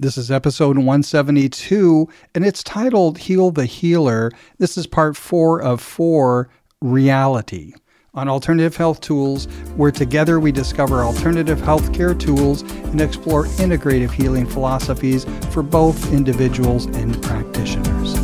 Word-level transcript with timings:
This 0.00 0.16
is 0.16 0.30
episode 0.30 0.76
172, 0.76 2.08
and 2.32 2.46
it's 2.46 2.62
titled 2.62 3.18
Heal 3.18 3.50
the 3.50 3.66
Healer. 3.66 4.30
This 4.58 4.78
is 4.78 4.86
part 4.86 5.16
four 5.16 5.60
of 5.60 5.80
four 5.80 6.48
Reality 6.80 7.72
on 8.14 8.28
Alternative 8.28 8.76
Health 8.76 9.00
Tools, 9.00 9.46
where 9.74 9.90
together 9.90 10.38
we 10.38 10.52
discover 10.52 11.02
alternative 11.02 11.58
healthcare 11.58 12.16
tools 12.16 12.62
and 12.62 13.00
explore 13.00 13.46
integrative 13.56 14.12
healing 14.12 14.46
philosophies 14.46 15.24
for 15.50 15.64
both 15.64 16.12
individuals 16.12 16.86
and 16.86 17.20
practitioners. 17.20 18.14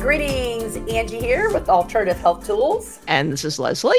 Greetings, 0.00 0.76
Angie 0.90 1.20
here 1.20 1.52
with 1.52 1.68
Alternative 1.68 2.18
Health 2.18 2.46
Tools. 2.46 3.00
And 3.06 3.30
this 3.30 3.44
is 3.44 3.58
Leslie. 3.58 3.92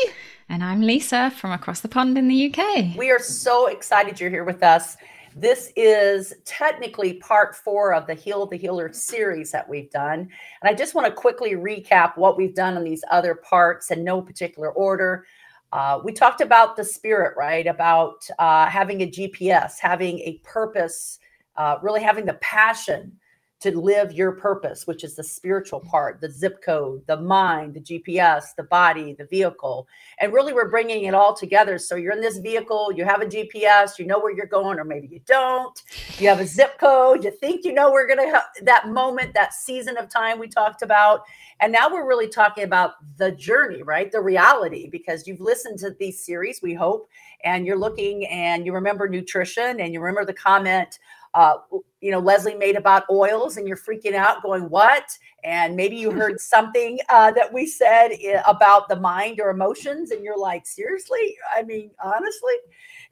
And 0.50 0.64
I'm 0.64 0.82
Lisa 0.82 1.30
from 1.32 1.52
across 1.52 1.82
the 1.82 1.90
pond 1.90 2.18
in 2.18 2.30
the 2.30 2.54
UK. 2.54 2.96
We 2.96 3.12
are 3.12 3.20
so 3.20 3.68
excited 3.68 4.20
you're 4.20 4.30
here 4.30 4.46
with 4.46 4.64
us. 4.64 4.96
This 5.36 5.74
is 5.76 6.34
technically 6.46 7.16
part 7.16 7.54
four 7.54 7.94
of 7.94 8.08
the 8.08 8.14
Heal 8.14 8.46
the 8.46 8.56
Healer 8.56 8.92
series 8.94 9.52
that 9.52 9.68
we've 9.68 9.92
done. 9.92 10.20
And 10.22 10.30
I 10.64 10.74
just 10.74 10.96
want 10.96 11.06
to 11.06 11.12
quickly 11.12 11.52
recap 11.52 12.18
what 12.18 12.38
we've 12.38 12.56
done 12.56 12.78
on 12.78 12.86
these 12.86 13.04
other 13.12 13.36
parts 13.36 13.92
in 13.92 14.06
no 14.06 14.22
particular 14.22 14.72
order. 14.72 15.26
Uh, 15.74 16.00
we 16.02 16.14
talked 16.14 16.40
about 16.40 16.78
the 16.78 16.84
spirit, 16.84 17.36
right? 17.38 17.68
About 17.68 18.26
uh, 18.40 18.68
having 18.68 19.02
a 19.02 19.12
GPS, 19.12 19.74
having 19.82 20.20
a 20.20 20.40
purpose, 20.46 21.20
uh, 21.58 21.76
really 21.82 22.02
having 22.02 22.26
the 22.26 22.36
passion 22.36 23.12
to 23.60 23.78
live 23.78 24.14
your 24.14 24.34
purpose, 24.34 24.86
which 24.86 25.04
is 25.04 25.16
the 25.16 25.24
spiritual 25.24 25.80
part, 25.80 26.22
the 26.22 26.30
zip 26.30 26.62
code, 26.64 27.02
the 27.08 27.18
mind, 27.18 27.74
the 27.74 27.80
GPS, 27.80 28.56
the 28.56 28.64
body, 28.64 29.14
the 29.14 29.26
vehicle. 29.26 29.88
And 30.20 30.32
really, 30.32 30.54
we're 30.54 30.70
bringing 30.70 31.06
it 31.06 31.16
all 31.16 31.34
together. 31.34 31.80
So 31.80 31.96
you're 31.96 32.14
in 32.14 32.22
this 32.22 32.38
vehicle, 32.38 32.92
you 32.96 33.04
have 33.04 33.22
a 33.22 33.26
GPS, 33.26 33.98
you 33.98 34.06
know 34.06 34.20
where 34.20 34.36
you're 34.36 34.46
going, 34.46 34.78
or 34.78 34.84
maybe 34.84 35.08
you 35.08 35.22
don't. 35.26 35.82
You 36.20 36.30
have 36.30 36.40
a 36.40 36.46
zip 36.46 36.78
code, 36.80 37.24
you 37.24 37.32
think 37.32 37.66
you 37.66 37.74
know 37.74 37.92
we're 37.92 38.08
going 38.08 38.26
to 38.26 38.32
have 38.32 38.44
that 38.62 38.90
moment, 38.90 39.34
that 39.34 39.54
season 39.54 39.98
of 39.98 40.08
time 40.08 40.38
we 40.38 40.48
talked 40.48 40.84
about. 40.84 41.22
And 41.60 41.72
now 41.72 41.92
we're 41.92 42.08
really 42.08 42.28
talking 42.28 42.64
about 42.64 42.94
the 43.18 43.32
journey, 43.32 43.82
right? 43.82 44.12
The 44.12 44.22
reality, 44.22 44.88
because 44.88 45.26
you've 45.26 45.42
listened 45.42 45.80
to 45.80 45.96
these 46.00 46.24
series, 46.24 46.62
we 46.62 46.76
hope, 46.76 47.10
and 47.44 47.66
you're 47.66 47.78
looking 47.78 48.28
and 48.28 48.66
you 48.66 48.74
remember 48.74 49.08
nutrition 49.08 49.80
and 49.80 49.94
you 49.94 50.00
remember 50.00 50.26
the 50.26 50.34
comment 50.34 51.00
uh, 51.38 51.60
you 52.02 52.10
know, 52.10 52.18
Leslie 52.18 52.56
made 52.56 52.76
about 52.76 53.04
oils 53.12 53.58
and 53.58 53.68
you're 53.68 53.78
freaking 53.78 54.16
out 54.16 54.42
going, 54.42 54.68
what? 54.72 55.06
And 55.44 55.76
maybe 55.76 55.96
you 55.96 56.10
heard 56.20 56.42
something 56.42 57.00
uh, 57.10 57.30
that 57.32 57.54
we 57.54 57.68
said 57.68 58.10
eh, 58.24 58.42
about 58.48 58.90
the 58.90 58.96
mind 58.96 59.40
or 59.40 59.52
emotions 59.52 60.10
and 60.10 60.24
you're 60.24 60.38
like, 60.38 60.66
seriously? 60.66 61.38
I 61.56 61.62
mean, 61.62 61.92
honestly? 62.04 62.56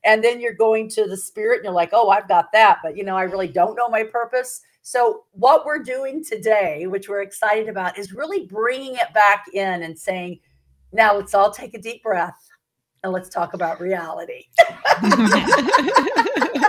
And 0.04 0.24
then 0.24 0.42
you're 0.42 0.56
going 0.56 0.90
to 0.90 1.06
the 1.08 1.16
spirit 1.16 1.58
and 1.58 1.66
you're 1.66 1.74
like, 1.74 1.92
oh, 1.94 2.10
I've 2.10 2.28
got 2.28 2.52
that. 2.54 2.80
But, 2.82 2.98
you 2.98 3.04
know, 3.04 3.16
I 3.16 3.24
really 3.24 3.48
don't 3.48 3.76
know 3.76 3.90
my 3.90 4.02
purpose. 4.02 4.62
So, 4.82 5.24
what 5.32 5.66
we're 5.66 5.84
doing 5.84 6.24
today, 6.24 6.86
which 6.86 7.10
we're 7.10 7.24
excited 7.24 7.70
about, 7.70 7.98
is 7.98 8.12
really 8.12 8.46
bringing 8.46 8.96
it 8.96 9.14
back 9.16 9.46
in 9.54 9.82
and 9.82 9.98
saying, 9.98 10.40
now 10.94 11.16
let's 11.16 11.34
all 11.34 11.50
take 11.52 11.74
a 11.74 11.82
deep 11.82 12.04
breath 12.04 12.38
and 13.04 13.12
let's 13.12 13.30
talk 13.30 13.56
about 13.56 13.80
reality. 13.80 14.46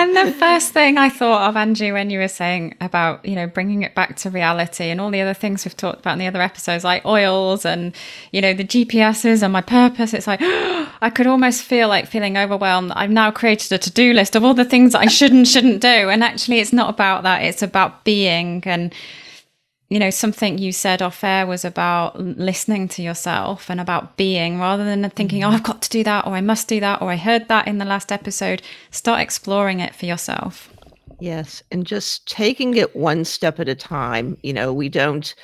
and 0.00 0.16
the 0.16 0.32
first 0.32 0.72
thing 0.72 0.96
I 0.96 1.10
thought 1.10 1.48
of, 1.48 1.56
Angie, 1.56 1.92
when 1.92 2.08
you 2.08 2.18
were 2.18 2.28
saying 2.28 2.74
about, 2.80 3.24
you 3.24 3.34
know, 3.34 3.46
bringing 3.46 3.82
it 3.82 3.94
back 3.94 4.16
to 4.16 4.30
reality 4.30 4.84
and 4.84 5.00
all 5.00 5.10
the 5.10 5.20
other 5.20 5.34
things 5.34 5.64
we've 5.64 5.76
talked 5.76 6.00
about 6.00 6.14
in 6.14 6.18
the 6.18 6.26
other 6.26 6.40
episodes, 6.40 6.84
like 6.84 7.04
oils 7.04 7.64
and, 7.66 7.94
you 8.32 8.40
know, 8.40 8.54
the 8.54 8.64
GPSs 8.64 9.42
and 9.42 9.52
my 9.52 9.60
purpose, 9.60 10.14
it's 10.14 10.26
like, 10.26 10.40
I 10.42 11.10
could 11.14 11.26
almost 11.26 11.62
feel 11.62 11.88
like 11.88 12.06
feeling 12.06 12.38
overwhelmed. 12.38 12.92
I've 12.92 13.10
now 13.10 13.30
created 13.30 13.72
a 13.72 13.78
to 13.78 13.90
do 13.90 14.14
list 14.14 14.36
of 14.36 14.42
all 14.44 14.54
the 14.54 14.64
things 14.64 14.94
I 14.94 15.06
should 15.06 15.32
and 15.32 15.46
shouldn't 15.46 15.82
do. 15.82 15.88
And 15.88 16.24
actually, 16.24 16.60
it's 16.60 16.72
not 16.72 16.88
about 16.90 17.22
that. 17.24 17.42
It's 17.42 17.62
about 17.62 18.02
being 18.04 18.62
and, 18.64 18.94
you 19.90 19.98
know, 19.98 20.10
something 20.10 20.56
you 20.56 20.70
said 20.70 21.02
off 21.02 21.24
air 21.24 21.44
was 21.46 21.64
about 21.64 22.18
listening 22.18 22.86
to 22.86 23.02
yourself 23.02 23.68
and 23.68 23.80
about 23.80 24.16
being 24.16 24.60
rather 24.60 24.84
than 24.84 25.10
thinking, 25.10 25.42
oh, 25.42 25.50
I've 25.50 25.64
got 25.64 25.82
to 25.82 25.90
do 25.90 26.04
that 26.04 26.28
or 26.28 26.34
I 26.34 26.40
must 26.40 26.68
do 26.68 26.78
that 26.78 27.02
or 27.02 27.10
I 27.10 27.16
heard 27.16 27.48
that 27.48 27.66
in 27.66 27.78
the 27.78 27.84
last 27.84 28.12
episode. 28.12 28.62
Start 28.92 29.20
exploring 29.20 29.80
it 29.80 29.96
for 29.96 30.06
yourself. 30.06 30.72
Yes. 31.18 31.64
And 31.72 31.84
just 31.84 32.28
taking 32.28 32.76
it 32.76 32.94
one 32.94 33.24
step 33.24 33.58
at 33.58 33.68
a 33.68 33.74
time. 33.74 34.38
You 34.44 34.52
know, 34.52 34.72
we 34.72 34.88
don't 34.88 35.34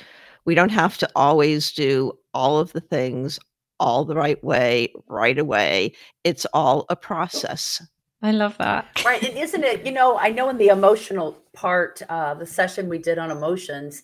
we 0.45 0.55
don't 0.55 0.71
have 0.71 0.97
to 0.99 1.09
always 1.13 1.73
do 1.73 2.13
all 2.33 2.57
of 2.57 2.71
the 2.71 2.81
things 2.81 3.37
all 3.81 4.05
the 4.05 4.15
right 4.15 4.41
way 4.43 4.93
right 5.07 5.37
away. 5.37 5.91
It's 6.23 6.45
all 6.53 6.85
a 6.89 6.95
process. 6.95 7.85
I 8.21 8.31
love 8.31 8.57
that. 8.59 9.03
Right. 9.05 9.21
And 9.21 9.37
isn't 9.37 9.63
it, 9.63 9.85
you 9.85 9.91
know, 9.91 10.17
I 10.17 10.29
know 10.29 10.49
in 10.49 10.57
the 10.57 10.69
emotional 10.69 11.37
part, 11.53 12.01
uh, 12.09 12.33
the 12.33 12.47
session 12.47 12.89
we 12.89 12.97
did 12.97 13.19
on 13.19 13.29
emotions, 13.29 14.03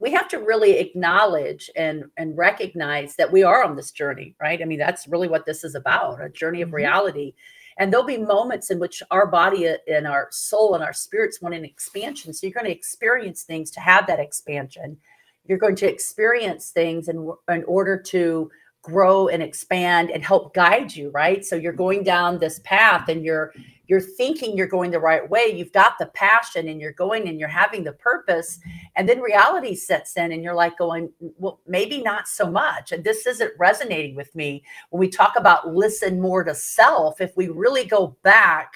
we 0.00 0.10
have 0.10 0.28
to 0.28 0.38
really 0.38 0.78
acknowledge 0.78 1.70
and 1.76 2.04
and 2.16 2.36
recognize 2.36 3.14
that 3.16 3.30
we 3.30 3.42
are 3.42 3.62
on 3.64 3.76
this 3.76 3.90
journey 3.90 4.34
right? 4.40 4.60
I 4.60 4.64
mean 4.64 4.78
that's 4.78 5.08
really 5.08 5.28
what 5.28 5.46
this 5.46 5.64
is 5.64 5.74
about 5.74 6.22
a 6.22 6.28
journey 6.28 6.62
of 6.62 6.68
mm-hmm. 6.68 6.76
reality. 6.76 7.34
And 7.78 7.90
there'll 7.90 8.04
be 8.04 8.18
moments 8.18 8.70
in 8.70 8.78
which 8.78 9.02
our 9.10 9.26
body 9.26 9.68
uh, 9.68 9.76
and 9.86 10.06
our 10.06 10.28
soul 10.30 10.74
and 10.74 10.84
our 10.84 10.92
spirits 10.92 11.40
want 11.40 11.54
an 11.54 11.64
expansion. 11.64 12.34
So 12.34 12.46
you're 12.46 12.52
going 12.52 12.66
to 12.66 12.72
experience 12.72 13.44
things 13.44 13.70
to 13.70 13.80
have 13.80 14.06
that 14.06 14.20
expansion. 14.20 14.98
You're 15.46 15.56
going 15.56 15.76
to 15.76 15.88
experience 15.88 16.72
things 16.72 17.08
in, 17.08 17.32
in 17.48 17.64
order 17.64 17.98
to 17.98 18.50
grow 18.82 19.28
and 19.28 19.42
expand 19.42 20.10
and 20.10 20.22
help 20.24 20.52
guide 20.52 20.94
you 20.94 21.10
right? 21.10 21.44
So 21.44 21.56
you're 21.56 21.72
going 21.72 22.02
down 22.02 22.38
this 22.38 22.60
path 22.64 23.08
and 23.08 23.24
you're 23.24 23.52
you're 23.90 24.00
thinking 24.00 24.56
you're 24.56 24.68
going 24.68 24.92
the 24.92 25.00
right 25.00 25.28
way 25.28 25.52
you've 25.52 25.72
got 25.72 25.98
the 25.98 26.06
passion 26.14 26.68
and 26.68 26.80
you're 26.80 26.92
going 26.92 27.28
and 27.28 27.40
you're 27.40 27.48
having 27.48 27.82
the 27.82 27.92
purpose 27.94 28.60
and 28.94 29.08
then 29.08 29.20
reality 29.20 29.74
sets 29.74 30.16
in 30.16 30.30
and 30.30 30.44
you're 30.44 30.54
like 30.54 30.78
going 30.78 31.10
well 31.36 31.60
maybe 31.66 32.00
not 32.00 32.28
so 32.28 32.48
much 32.48 32.92
and 32.92 33.02
this 33.02 33.26
isn't 33.26 33.52
resonating 33.58 34.14
with 34.14 34.32
me 34.36 34.62
when 34.90 35.00
we 35.00 35.08
talk 35.08 35.34
about 35.36 35.74
listen 35.74 36.20
more 36.20 36.44
to 36.44 36.54
self 36.54 37.20
if 37.20 37.36
we 37.36 37.48
really 37.48 37.84
go 37.84 38.16
back 38.22 38.74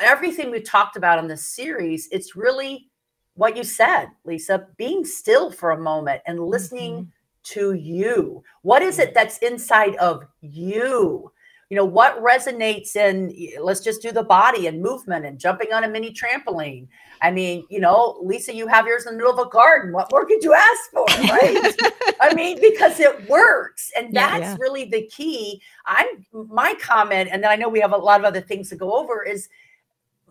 everything 0.00 0.52
we 0.52 0.60
talked 0.60 0.96
about 0.96 1.18
in 1.18 1.26
this 1.26 1.44
series 1.44 2.08
it's 2.12 2.36
really 2.36 2.88
what 3.34 3.56
you 3.56 3.64
said 3.64 4.06
lisa 4.24 4.68
being 4.76 5.04
still 5.04 5.50
for 5.50 5.72
a 5.72 5.80
moment 5.80 6.22
and 6.26 6.38
listening 6.38 6.92
mm-hmm 6.92 7.10
to 7.44 7.74
you? 7.74 8.42
What 8.62 8.82
is 8.82 8.98
it 8.98 9.14
that's 9.14 9.38
inside 9.38 9.96
of 9.96 10.24
you? 10.40 11.30
You 11.74 11.80
know, 11.80 11.86
what 11.86 12.22
resonates 12.22 12.94
in, 12.94 13.34
let's 13.60 13.80
just 13.80 14.00
do 14.00 14.12
the 14.12 14.22
body 14.22 14.68
and 14.68 14.80
movement 14.80 15.26
and 15.26 15.40
jumping 15.40 15.72
on 15.72 15.82
a 15.82 15.88
mini 15.88 16.14
trampoline. 16.14 16.86
I 17.20 17.32
mean, 17.32 17.64
you 17.68 17.80
know, 17.80 18.16
Lisa, 18.22 18.54
you 18.54 18.68
have 18.68 18.86
yours 18.86 19.06
in 19.06 19.14
the 19.14 19.18
middle 19.18 19.36
of 19.36 19.44
a 19.44 19.50
garden. 19.50 19.92
What 19.92 20.08
more 20.12 20.24
could 20.24 20.44
you 20.44 20.54
ask 20.54 20.90
for? 20.92 21.04
Right. 21.04 21.74
I 22.20 22.32
mean, 22.32 22.60
because 22.60 23.00
it 23.00 23.28
works. 23.28 23.90
And 23.96 24.14
that's 24.14 24.40
yeah, 24.40 24.50
yeah. 24.52 24.56
really 24.60 24.84
the 24.84 25.02
key. 25.06 25.60
I'm 25.84 26.24
my 26.32 26.74
comment, 26.80 27.30
and 27.32 27.42
then 27.42 27.50
I 27.50 27.56
know 27.56 27.68
we 27.68 27.80
have 27.80 27.92
a 27.92 27.96
lot 27.96 28.20
of 28.20 28.24
other 28.24 28.40
things 28.40 28.68
to 28.68 28.76
go 28.76 28.96
over, 28.96 29.24
is 29.24 29.48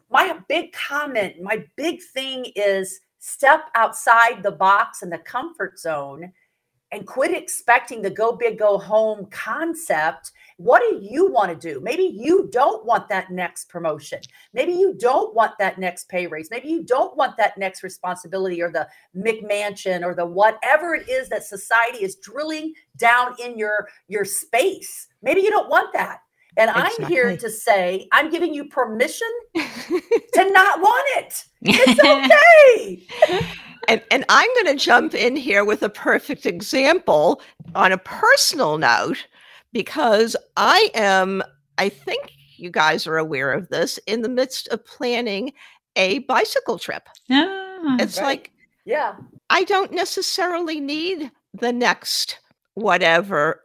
my 0.10 0.38
big 0.48 0.72
comment, 0.72 1.42
my 1.42 1.66
big 1.76 2.02
thing 2.02 2.54
is 2.56 3.02
step 3.20 3.66
outside 3.76 4.44
the 4.44 4.52
box 4.52 5.02
and 5.02 5.12
the 5.12 5.18
comfort 5.18 5.78
zone 5.78 6.32
and 6.94 7.08
quit 7.08 7.34
expecting 7.34 8.02
the 8.02 8.10
go 8.10 8.32
big, 8.32 8.60
go 8.60 8.78
home 8.78 9.26
concept. 9.32 10.32
What 10.58 10.82
do 10.82 11.00
you 11.02 11.32
want 11.32 11.50
to 11.50 11.74
do? 11.74 11.80
Maybe 11.82 12.04
you 12.04 12.50
don't 12.52 12.86
want 12.86 13.10
that 13.10 13.32
next 13.32 13.70
promotion. 13.70 14.20
Maybe 14.54 14.74
you 14.74 14.94
don't 14.94 15.34
want 15.34 15.58
that 15.60 15.78
next 15.78 16.10
pay 16.10 16.28
raise. 16.28 16.50
Maybe 16.52 16.70
you 16.70 16.84
don't 16.84 17.16
want 17.18 17.38
that 17.38 17.58
next 17.58 17.84
responsibility 17.84 18.62
or 18.62 18.72
the 18.72 18.88
McMansion 19.16 20.04
or 20.04 20.14
the 20.14 20.26
whatever 20.26 20.96
it 20.96 21.10
is 21.10 21.30
that 21.30 21.44
society 21.44 22.04
is 22.04 22.16
drilling 22.18 22.74
down 22.98 23.36
in 23.44 23.58
your 23.58 23.90
your 24.08 24.26
space. 24.26 25.08
Maybe 25.22 25.42
you 25.42 25.50
don't 25.50 25.70
want 25.70 25.94
that. 25.94 26.20
And 26.56 26.70
exactly. 26.70 27.06
I'm 27.06 27.12
here 27.12 27.38
to 27.38 27.50
say, 27.50 28.08
I'm 28.12 28.30
giving 28.30 28.54
you 28.54 28.66
permission 28.66 29.28
to 29.56 30.52
not 30.52 30.80
want 30.80 31.08
it. 31.18 31.46
It's 31.64 32.00
okay. 33.34 33.42
and, 33.88 34.04
and 34.12 34.24
I'm 34.30 34.50
going 34.54 34.78
to 34.78 34.84
jump 34.84 35.16
in 35.16 35.36
here 35.36 35.66
with 35.66 35.82
a 35.82 35.90
perfect 35.90 36.46
example 36.46 37.42
on 37.74 37.92
a 37.92 37.98
personal 37.98 38.78
note 38.78 39.26
because 39.74 40.36
I 40.56 40.90
am, 40.94 41.44
I 41.78 41.90
think 41.90 42.32
you 42.58 42.70
guys 42.70 43.06
are 43.08 43.18
aware 43.18 43.52
of 43.52 43.68
this, 43.70 44.00
in 44.08 44.22
the 44.22 44.30
midst 44.30 44.68
of 44.70 44.86
planning 44.86 45.52
a 45.96 46.20
bicycle 46.20 46.80
trip. 46.80 47.10
Ah, 47.30 47.98
it's 48.00 48.18
right. 48.18 48.26
like, 48.26 48.52
yeah, 48.86 49.16
I 49.50 49.64
don't 49.66 49.92
necessarily 49.92 50.80
need 50.80 51.32
the 51.54 51.74
next 51.74 52.40
whatever 52.76 53.62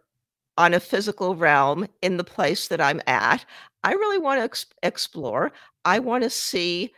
on 0.57 0.75
a 0.75 0.81
physical 0.81 1.37
realm 1.37 1.87
in 2.03 2.17
the 2.17 2.25
place 2.25 2.69
that 2.69 2.81
I'm 2.81 3.01
at. 3.07 3.45
I 3.85 3.93
really 3.93 4.19
want 4.19 4.41
to 4.41 4.45
ex- 4.45 4.67
explore. 4.83 5.53
I 5.85 6.01
want 6.01 6.25
to 6.25 6.31
see 6.31 6.93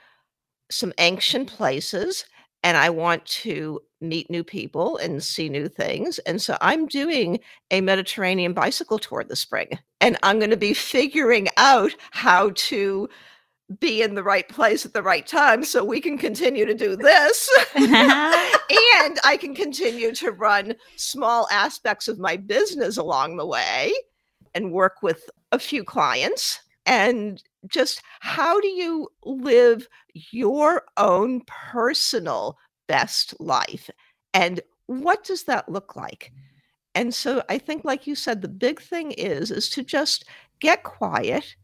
some 0.70 0.92
ancient 0.98 1.48
places 1.48 2.24
and 2.62 2.76
I 2.76 2.90
want 2.90 3.24
to 3.26 3.80
meet 4.00 4.30
new 4.30 4.44
people 4.44 4.96
and 4.98 5.22
see 5.22 5.48
new 5.48 5.68
things. 5.68 6.18
And 6.20 6.40
so 6.40 6.56
I'm 6.60 6.86
doing 6.86 7.40
a 7.70 7.80
Mediterranean 7.80 8.52
bicycle 8.52 8.98
tour 8.98 9.24
this 9.24 9.40
spring, 9.40 9.78
and 10.00 10.16
I'm 10.22 10.38
going 10.38 10.50
to 10.50 10.56
be 10.56 10.74
figuring 10.74 11.48
out 11.56 11.94
how 12.10 12.50
to 12.54 13.08
be 13.78 14.02
in 14.02 14.14
the 14.14 14.22
right 14.22 14.48
place 14.48 14.84
at 14.84 14.94
the 14.94 15.02
right 15.02 15.26
time 15.26 15.62
so 15.62 15.84
we 15.84 16.00
can 16.00 16.18
continue 16.18 16.66
to 16.66 16.74
do 16.74 16.96
this. 16.96 17.48
and 17.76 19.18
I 19.24 19.38
can 19.40 19.54
continue 19.54 20.12
to 20.16 20.32
run 20.32 20.74
small 20.96 21.46
aspects 21.52 22.08
of 22.08 22.18
my 22.18 22.36
business 22.36 22.96
along 22.96 23.36
the 23.36 23.46
way 23.46 23.92
and 24.54 24.72
work 24.72 25.02
with 25.02 25.30
a 25.52 25.58
few 25.58 25.84
clients. 25.84 26.60
And 26.84 27.42
just 27.66 28.02
how 28.20 28.60
do 28.60 28.68
you 28.68 29.08
live 29.24 29.88
your 30.14 30.84
own 30.96 31.42
personal 31.46 32.56
best 32.86 33.34
life? 33.40 33.90
And 34.34 34.60
what 34.86 35.24
does 35.24 35.44
that 35.44 35.68
look 35.68 35.96
like? 35.96 36.32
Mm. 36.34 36.40
And 36.94 37.14
so 37.14 37.42
I 37.48 37.58
think, 37.58 37.84
like 37.84 38.06
you 38.06 38.14
said, 38.14 38.42
the 38.42 38.48
big 38.48 38.80
thing 38.80 39.12
is 39.12 39.50
is 39.50 39.68
to 39.70 39.82
just 39.82 40.24
get 40.60 40.82
quiet 40.82 41.54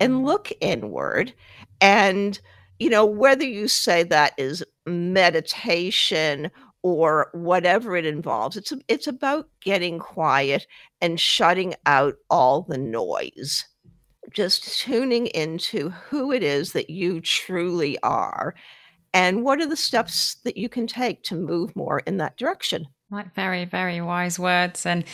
and 0.00 0.12
mm-hmm. 0.14 0.24
look 0.24 0.52
inward 0.60 1.32
and 1.80 2.40
you 2.78 2.90
know 2.90 3.06
whether 3.06 3.44
you 3.44 3.68
say 3.68 4.02
that 4.02 4.32
is 4.36 4.64
meditation 4.86 6.50
or 6.82 7.28
whatever 7.32 7.96
it 7.96 8.04
involves 8.04 8.56
it's 8.56 8.72
it's 8.88 9.06
about 9.06 9.48
getting 9.60 9.98
quiet 9.98 10.66
and 11.00 11.20
shutting 11.20 11.74
out 11.86 12.16
all 12.30 12.62
the 12.62 12.78
noise 12.78 13.66
just 14.32 14.78
tuning 14.80 15.26
into 15.28 15.90
who 15.90 16.32
it 16.32 16.42
is 16.42 16.72
that 16.72 16.90
you 16.90 17.20
truly 17.20 17.98
are 18.02 18.54
and 19.14 19.44
what 19.44 19.60
are 19.60 19.66
the 19.66 19.76
steps 19.76 20.36
that 20.44 20.56
you 20.56 20.68
can 20.68 20.86
take 20.86 21.22
to 21.22 21.34
move 21.34 21.74
more 21.76 22.00
in 22.00 22.16
that 22.16 22.36
direction 22.36 22.86
like 23.10 23.34
very 23.34 23.64
very 23.64 24.00
wise 24.00 24.38
words 24.38 24.86
and 24.86 25.04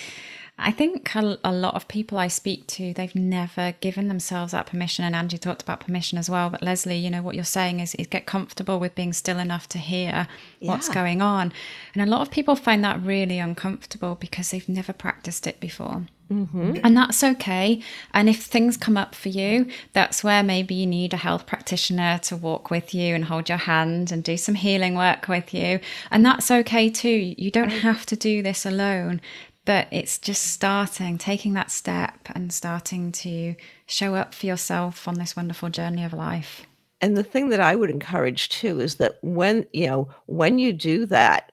I 0.60 0.72
think 0.72 1.14
a, 1.14 1.38
a, 1.44 1.52
lot 1.52 1.76
of 1.76 1.86
people 1.86 2.18
I 2.18 2.26
speak 2.26 2.66
to, 2.68 2.92
they've 2.92 3.14
never 3.14 3.76
given 3.80 4.08
themselves 4.08 4.50
that 4.50 4.66
permission. 4.66 5.04
And 5.04 5.14
Angie 5.14 5.38
talked 5.38 5.62
about 5.62 5.78
permission 5.78 6.18
as 6.18 6.28
well. 6.28 6.50
But 6.50 6.64
Leslie, 6.64 6.96
you 6.96 7.10
know, 7.10 7.22
what 7.22 7.36
you're 7.36 7.44
saying 7.44 7.78
is, 7.78 7.94
is 7.94 8.08
get 8.08 8.26
comfortable 8.26 8.80
with 8.80 8.96
being 8.96 9.12
still 9.12 9.38
enough 9.38 9.68
to 9.68 9.78
hear 9.78 10.26
yeah. 10.58 10.68
what's 10.68 10.88
going 10.88 11.22
on. 11.22 11.52
And 11.94 12.02
a 12.02 12.10
lot 12.10 12.22
of 12.22 12.32
people 12.32 12.56
find 12.56 12.82
that 12.82 13.00
really 13.00 13.38
uncomfortable 13.38 14.16
because 14.16 14.50
they've 14.50 14.68
never 14.68 14.92
practiced 14.92 15.46
it 15.46 15.60
before. 15.60 16.06
Mm-hmm. 16.32 16.78
And 16.84 16.96
that's 16.96 17.24
okay. 17.24 17.82
And 18.12 18.28
if 18.28 18.42
things 18.42 18.76
come 18.76 18.96
up 18.96 19.14
for 19.14 19.30
you, 19.30 19.66
that's 19.94 20.22
where 20.22 20.42
maybe 20.42 20.74
you 20.74 20.86
need 20.86 21.14
a 21.14 21.18
health 21.18 21.46
practitioner 21.46 22.18
to 22.24 22.36
walk 22.36 22.70
with 22.70 22.94
you 22.94 23.14
and 23.14 23.24
hold 23.24 23.48
your 23.48 23.58
hand 23.58 24.12
and 24.12 24.22
do 24.22 24.36
some 24.36 24.54
healing 24.54 24.94
work 24.94 25.28
with 25.28 25.54
you. 25.54 25.80
And 26.10 26.24
that's 26.26 26.50
okay 26.50 26.90
too. 26.90 27.34
You 27.38 27.50
don't 27.50 27.70
have 27.70 28.04
to 28.06 28.16
do 28.16 28.42
this 28.42 28.66
alone 28.66 29.20
but 29.68 29.86
it's 29.90 30.18
just 30.18 30.44
starting, 30.44 31.18
taking 31.18 31.52
that 31.52 31.70
step 31.70 32.20
and 32.34 32.50
starting 32.50 33.12
to 33.12 33.54
show 33.84 34.14
up 34.14 34.32
for 34.32 34.46
yourself 34.46 35.06
on 35.06 35.16
this 35.16 35.36
wonderful 35.36 35.68
journey 35.68 36.02
of 36.02 36.14
life. 36.14 36.62
And 37.02 37.18
the 37.18 37.22
thing 37.22 37.50
that 37.50 37.60
I 37.60 37.76
would 37.76 37.90
encourage 37.90 38.48
too 38.48 38.80
is 38.80 38.94
that 38.94 39.18
when, 39.20 39.66
you 39.74 39.86
know, 39.86 40.08
when 40.24 40.58
you 40.58 40.72
do 40.72 41.04
that, 41.06 41.52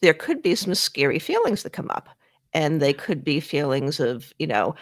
there 0.00 0.14
could 0.14 0.42
be 0.42 0.54
some 0.54 0.76
scary 0.76 1.18
feelings 1.18 1.64
that 1.64 1.72
come 1.72 1.90
up. 1.90 2.08
And 2.56 2.80
they 2.80 2.94
could 2.94 3.22
be 3.22 3.38
feelings 3.40 4.00
of, 4.00 4.32
you 4.38 4.46
know, 4.46 4.74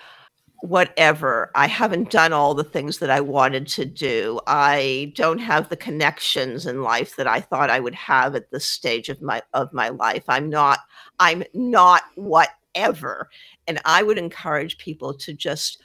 whatever. 0.61 1.51
I 1.57 1.67
haven't 1.67 2.11
done 2.11 2.33
all 2.33 2.55
the 2.55 2.63
things 2.63 2.99
that 3.01 3.11
I 3.11 3.21
wanted 3.21 3.67
to 3.69 3.85
do. 3.85 4.41
I 4.47 5.13
don't 5.17 5.41
have 5.41 5.69
the 5.69 5.77
connections 5.77 6.67
in 6.67 6.85
life 6.85 7.17
that 7.17 7.27
I 7.27 7.41
thought 7.41 7.71
I 7.71 7.81
would 7.81 7.97
have 7.97 8.37
at 8.37 8.53
this 8.53 8.65
stage 8.65 9.09
of 9.09 9.21
my 9.21 9.43
of 9.55 9.73
my 9.73 9.89
life. 9.89 10.23
I'm 10.29 10.49
not 10.49 10.79
I'm 11.19 11.43
not 11.53 12.03
whatever. 12.15 13.29
And 13.67 13.81
I 13.85 14.05
would 14.05 14.19
encourage 14.19 14.79
people 14.79 15.13
to 15.15 15.35
just 15.35 15.83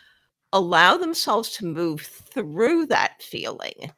allow 0.53 0.95
themselves 0.95 1.49
to 1.57 1.65
move 1.65 2.01
through 2.01 2.85
that 2.85 3.21
feeling. 3.21 3.91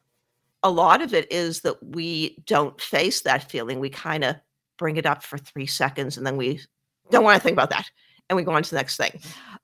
A 0.64 0.72
lot 0.72 1.02
of 1.02 1.14
it 1.14 1.30
is 1.30 1.62
that 1.62 1.84
we 1.84 2.42
don't 2.48 2.80
face 2.80 3.22
that 3.22 3.52
feeling. 3.52 3.82
We 3.82 3.90
kind 3.90 4.24
of 4.24 4.38
bring 4.78 4.98
it 4.98 5.06
up 5.06 5.24
for 5.24 5.38
three 5.38 5.68
seconds 5.68 6.18
and 6.18 6.26
then 6.26 6.38
we 6.38 6.62
don't 7.12 7.24
want 7.24 7.40
to 7.40 7.44
think 7.44 7.54
about 7.54 7.70
that 7.70 7.90
and 8.32 8.38
we 8.38 8.44
go 8.44 8.54
on 8.54 8.64
to 8.64 8.70
the 8.70 8.78
next 8.78 8.96
thing. 8.96 9.20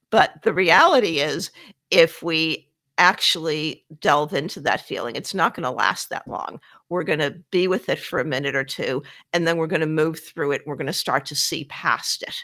But 0.10 0.42
the 0.44 0.54
reality 0.54 1.20
is, 1.20 1.52
if 1.90 2.22
we 2.22 2.68
actually 2.98 3.86
delve 4.02 4.34
into 4.34 4.60
that 4.60 4.82
feeling, 4.82 5.16
it's 5.16 5.34
not 5.34 5.56
going 5.56 5.64
to 5.64 5.72
last 5.72 6.10
that 6.10 6.28
long. 6.28 6.60
We're 6.90 7.04
going 7.04 7.20
to 7.20 7.32
be 7.50 7.70
with 7.70 7.88
it 7.88 8.00
for 8.00 8.20
a 8.20 8.26
minute 8.26 8.56
or 8.56 8.66
two, 8.66 9.04
and 9.32 9.48
then 9.48 9.56
we're 9.56 9.68
going 9.68 9.82
to 9.82 9.88
move 9.88 10.20
through 10.20 10.52
it. 10.52 10.64
We're 10.66 10.76
going 10.76 10.88
to 10.88 10.94
start 10.94 11.26
to 11.28 11.36
see 11.36 11.64
past 11.66 12.24
it 12.24 12.36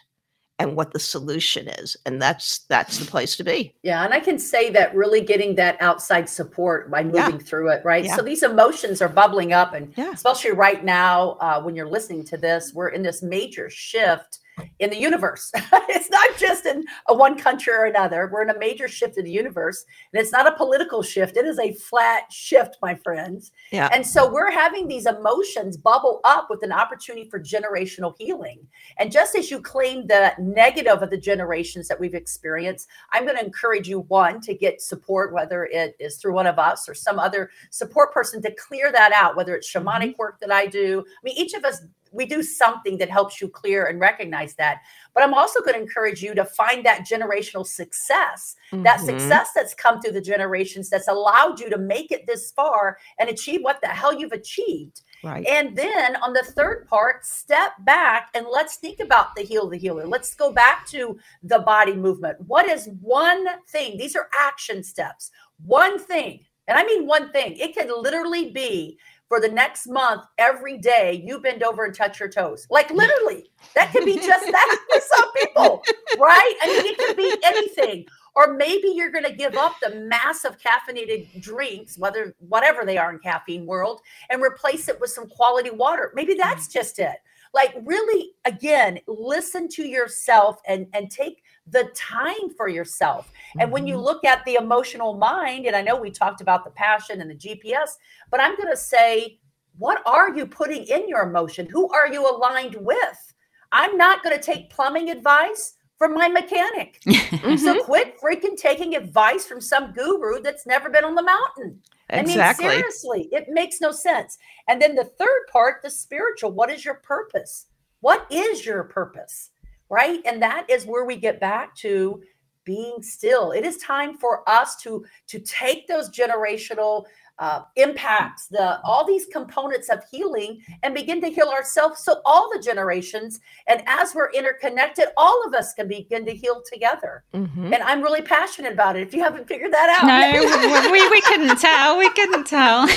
and 0.60 0.78
what 0.78 0.94
the 0.94 1.00
solution 1.00 1.68
is 1.68 1.98
and 2.06 2.22
that's 2.22 2.60
that's 2.70 3.00
the 3.00 3.06
place 3.06 3.36
to 3.36 3.44
be 3.44 3.74
yeah 3.82 4.06
and 4.06 4.14
i 4.14 4.20
can 4.20 4.38
say 4.38 4.70
that 4.70 4.94
really 4.96 5.20
getting 5.20 5.56
that 5.56 5.76
outside 5.82 6.30
support 6.30 6.92
by 6.92 7.04
moving 7.04 7.20
yeah. 7.20 7.38
through 7.38 7.70
it 7.70 7.84
right 7.84 8.06
yeah. 8.06 8.16
so 8.16 8.22
these 8.22 8.44
emotions 8.44 9.02
are 9.02 9.10
bubbling 9.10 9.52
up 9.52 9.74
and 9.74 9.92
yeah. 9.98 10.12
especially 10.12 10.52
right 10.52 10.86
now 10.86 11.32
uh, 11.42 11.60
when 11.60 11.76
you're 11.76 11.90
listening 11.90 12.24
to 12.24 12.38
this 12.38 12.72
we're 12.72 12.90
in 12.90 13.02
this 13.02 13.24
major 13.24 13.68
shift 13.68 14.40
in 14.80 14.90
the 14.90 14.98
universe. 14.98 15.52
it's 15.56 16.10
not 16.10 16.38
just 16.38 16.66
in 16.66 16.84
a 17.08 17.14
one 17.14 17.38
country 17.38 17.74
or 17.74 17.86
another. 17.86 18.30
We're 18.32 18.44
in 18.44 18.50
a 18.50 18.60
major 18.60 18.88
shift 18.88 19.18
in 19.18 19.26
the 19.26 19.32
universe, 19.32 19.86
and 20.12 20.22
it's 20.22 20.32
not 20.32 20.48
a 20.48 20.56
political 20.56 21.02
shift. 21.02 21.38
It 21.38 21.46
is 21.46 21.60
a 21.60 21.74
flat 21.74 22.32
shift, 22.32 22.78
my 22.82 22.96
friends. 22.96 23.52
Yeah. 23.72 23.90
And 23.92 24.06
so 24.06 24.32
we're 24.32 24.52
having 24.52 24.88
these 24.88 25.06
emotions 25.06 25.78
bubble 25.78 26.22
up 26.24 26.48
with 26.50 26.64
an 26.64 26.72
opportunity 26.72 27.30
for 27.30 27.40
generational 27.40 28.14
healing. 28.18 28.60
And 28.98 29.12
just 29.12 29.36
as 29.36 29.50
you 29.50 29.62
claim 29.62 30.08
the 30.08 30.34
negative 30.40 31.02
of 31.02 31.10
the 31.10 31.18
generations 31.18 31.88
that 31.88 32.00
we've 32.00 32.16
experienced, 32.16 32.88
I'm 33.12 33.26
going 33.26 33.38
to 33.38 33.46
encourage 33.46 33.88
you 33.88 34.02
one 34.02 34.42
to 34.42 34.54
get 34.54 34.82
support, 34.82 35.34
whether 35.34 35.66
it 35.66 35.96
is 36.00 36.18
through 36.18 36.34
one 36.34 36.48
of 36.48 36.60
us 36.60 36.88
or 36.88 36.94
some 36.94 37.20
other 37.20 37.50
support 37.70 38.14
person 38.14 38.42
to 38.42 38.54
clear 38.56 38.92
that 38.92 39.12
out, 39.14 39.36
whether 39.36 39.56
it's 39.56 39.72
shamanic 39.72 40.12
mm-hmm. 40.12 40.20
work 40.20 40.40
that 40.40 40.52
I 40.52 40.68
do. 40.68 41.04
I 41.08 41.20
mean, 41.24 41.38
each 41.38 41.54
of 41.54 41.64
us 41.64 41.82
we 42.14 42.26
do 42.26 42.44
something 42.44 42.98
that 43.00 43.10
helps 43.10 43.42
you 43.42 43.50
clear 43.50 43.88
and 43.88 44.00
recognize 44.00 44.56
that. 44.56 44.82
But 45.14 45.24
I'm 45.24 45.34
also 45.34 45.60
going 45.62 45.74
to 45.74 45.82
encourage 45.82 46.22
you 46.22 46.34
to 46.36 46.46
find 46.46 46.86
that 46.86 47.08
generational 47.08 47.66
success, 47.66 48.56
mm-hmm. 48.72 48.84
that 48.84 49.02
success 49.02 49.50
that's 49.54 49.74
come 49.74 50.00
through 50.00 50.14
the 50.14 50.22
generations 50.22 50.90
that's 50.90 51.08
allowed 51.08 51.60
you 51.60 51.70
to 51.70 51.78
make 51.78 52.12
it 52.12 52.26
this 52.28 52.52
far 52.52 52.98
and 53.20 53.30
achieve 53.30 53.62
what 53.62 53.82
the 53.82 53.88
hell 53.88 54.18
you've 54.18 54.32
achieved. 54.32 55.02
Right. 55.24 55.46
And 55.48 55.76
then 55.76 56.18
on 56.18 56.34
the 56.34 56.44
third 56.44 56.86
part, 56.88 57.26
step 57.26 57.72
back 57.80 58.30
and 58.34 58.46
let's 58.52 58.76
think 58.76 59.00
about 59.00 59.36
the 59.36 59.42
heal 59.42 59.70
the 59.70 59.78
healer. 59.78 60.06
Let's 60.06 60.36
go 60.36 60.52
back 60.52 60.86
to 60.88 61.18
the 61.42 61.60
body 61.60 61.94
movement. 61.94 62.38
What 62.48 62.68
is 62.68 62.90
one 63.02 63.46
thing? 63.70 63.98
These 63.98 64.16
are 64.16 64.28
action 64.38 64.84
steps. 64.84 65.32
One 65.66 65.98
thing, 65.98 66.42
and 66.68 66.78
I 66.78 66.84
mean 66.84 67.08
one 67.08 67.32
thing, 67.32 67.56
it 67.58 67.74
can 67.74 67.90
literally 68.02 68.52
be 68.52 68.98
for 69.34 69.40
the 69.40 69.50
next 69.50 69.88
month, 69.88 70.22
every 70.38 70.78
day, 70.78 71.24
you 71.26 71.40
bend 71.40 71.64
over 71.64 71.86
and 71.86 71.96
touch 71.96 72.20
your 72.20 72.30
toes. 72.30 72.68
Like 72.70 72.92
literally, 72.92 73.50
that 73.74 73.92
could 73.92 74.06
be 74.06 74.18
just 74.18 74.46
that 74.46 74.78
for 74.94 75.02
some 75.02 75.34
people, 75.34 75.84
right? 76.20 76.54
I 76.62 76.68
mean, 76.68 76.94
it 76.94 76.98
could 77.00 77.18
be 77.18 77.36
anything. 77.44 78.06
Or 78.36 78.54
maybe 78.54 78.90
you're 78.90 79.10
going 79.10 79.26
to 79.26 79.34
give 79.34 79.56
up 79.56 79.74
the 79.82 79.96
massive 79.96 80.58
caffeinated 80.60 81.42
drinks, 81.42 81.98
whether 81.98 82.36
whatever 82.48 82.86
they 82.86 83.00
are 83.00 83.12
in 83.12 83.18
caffeine 83.18 83.66
world, 83.66 84.02
and 84.30 84.40
replace 84.40 84.88
it 84.88 85.02
with 85.02 85.10
some 85.10 85.28
quality 85.28 85.72
water. 85.72 86.12
Maybe 86.14 86.36
that's 86.36 86.68
mm. 86.68 86.74
just 86.74 87.00
it. 87.00 87.16
Like 87.56 87.76
really, 87.86 88.34
again, 88.46 89.00
listen 89.08 89.68
to 89.70 89.84
yourself 89.84 90.60
and 90.68 90.86
and 90.94 91.10
take 91.10 91.43
the 91.68 91.86
time 91.96 92.50
for 92.58 92.68
yourself. 92.68 93.32
And 93.60 93.72
when 93.72 93.88
you 93.88 93.96
mm-hmm. 93.96 94.04
look 94.04 94.26
at 94.26 94.44
the 94.46 94.56
emotional 94.56 95.16
mind, 95.16 95.66
and 95.66 95.76
I 95.76 95.82
know 95.82 95.96
we 95.96 96.12
talked 96.12 96.42
about 96.42 96.64
the 96.64 96.72
passion 96.72 97.22
and 97.22 97.30
the 97.30 97.36
GPS, 97.36 97.92
but 98.30 98.42
I'm 98.42 98.56
going 98.58 98.70
to 98.70 98.78
say, 98.78 99.40
what 99.78 100.02
are 100.06 100.36
you 100.36 100.46
putting 100.46 100.84
in 100.86 101.08
your 101.08 101.22
emotion? 101.22 101.68
Who 101.72 101.90
are 101.90 102.12
you 102.12 102.30
aligned 102.30 102.76
with? 102.76 103.34
I'm 103.72 103.98
not 103.98 104.24
going 104.24 104.36
to 104.36 104.44
take 104.44 104.70
plumbing 104.70 105.10
advice 105.10 105.74
from 105.98 106.14
my 106.14 106.28
mechanic. 106.28 107.00
mm-hmm. 107.06 107.56
So 107.64 107.84
quit 107.84 108.20
freaking 108.20 108.58
taking 108.58 108.96
advice 108.96 109.46
from 109.46 109.62
some 109.62 109.94
guru 109.94 110.42
that's 110.42 110.68
never 110.68 110.90
been 110.90 111.06
on 111.06 111.16
the 111.16 111.24
mountain. 111.24 111.80
Exactly. 112.10 112.66
I 112.66 112.70
mean, 112.70 112.78
seriously, 112.80 113.30
it 113.32 113.48
makes 113.50 113.80
no 113.80 113.92
sense. 113.92 114.38
And 114.68 114.82
then 114.82 114.96
the 114.96 115.06
third 115.06 115.48
part, 115.52 115.82
the 115.82 115.90
spiritual, 115.90 116.52
what 116.52 116.70
is 116.70 116.84
your 116.84 116.96
purpose? 116.96 117.68
What 118.02 118.28
is 118.30 118.66
your 118.66 118.84
purpose? 118.84 119.52
Right? 119.94 120.22
And 120.26 120.42
that 120.42 120.66
is 120.70 120.86
where 120.88 121.06
we 121.06 121.16
get 121.16 121.40
back 121.40 121.76
to 121.76 122.22
being 122.66 123.02
still. 123.02 123.52
It 123.52 123.64
is 123.64 123.78
time 123.78 124.18
for 124.18 124.48
us 124.50 124.76
to 124.78 125.06
to 125.28 125.40
take 125.40 125.88
those 125.88 126.10
generational 126.10 127.06
uh, 127.40 127.62
impacts, 127.76 128.48
the 128.48 128.80
all 128.84 129.06
these 129.06 129.28
components 129.28 129.90
of 129.90 130.00
healing, 130.10 130.62
and 130.82 130.96
begin 130.96 131.22
to 131.22 131.28
heal 131.28 131.50
ourselves. 131.50 132.04
So 132.04 132.22
all 132.26 132.50
the 132.52 132.60
generations, 132.60 133.40
and 133.68 133.84
as 133.86 134.16
we're 134.16 134.32
interconnected, 134.32 135.06
all 135.16 135.46
of 135.46 135.54
us 135.54 135.74
can 135.74 135.88
begin 135.88 136.26
to 136.26 136.34
heal 136.34 136.64
together. 136.72 137.24
Mm-hmm. 137.34 137.74
And 137.74 137.84
I'm 137.84 138.02
really 138.02 138.22
passionate 138.22 138.74
about 138.74 138.96
it. 138.96 139.02
If 139.08 139.14
you 139.14 139.22
haven't 139.22 139.48
figured 139.48 139.74
that 139.74 140.00
out, 140.00 140.08
no, 140.08 140.90
we 140.92 141.10
we 141.10 141.22
couldn't 141.22 141.60
tell. 141.60 141.98
We 142.00 142.10
couldn't 142.10 142.48
tell. 142.48 142.88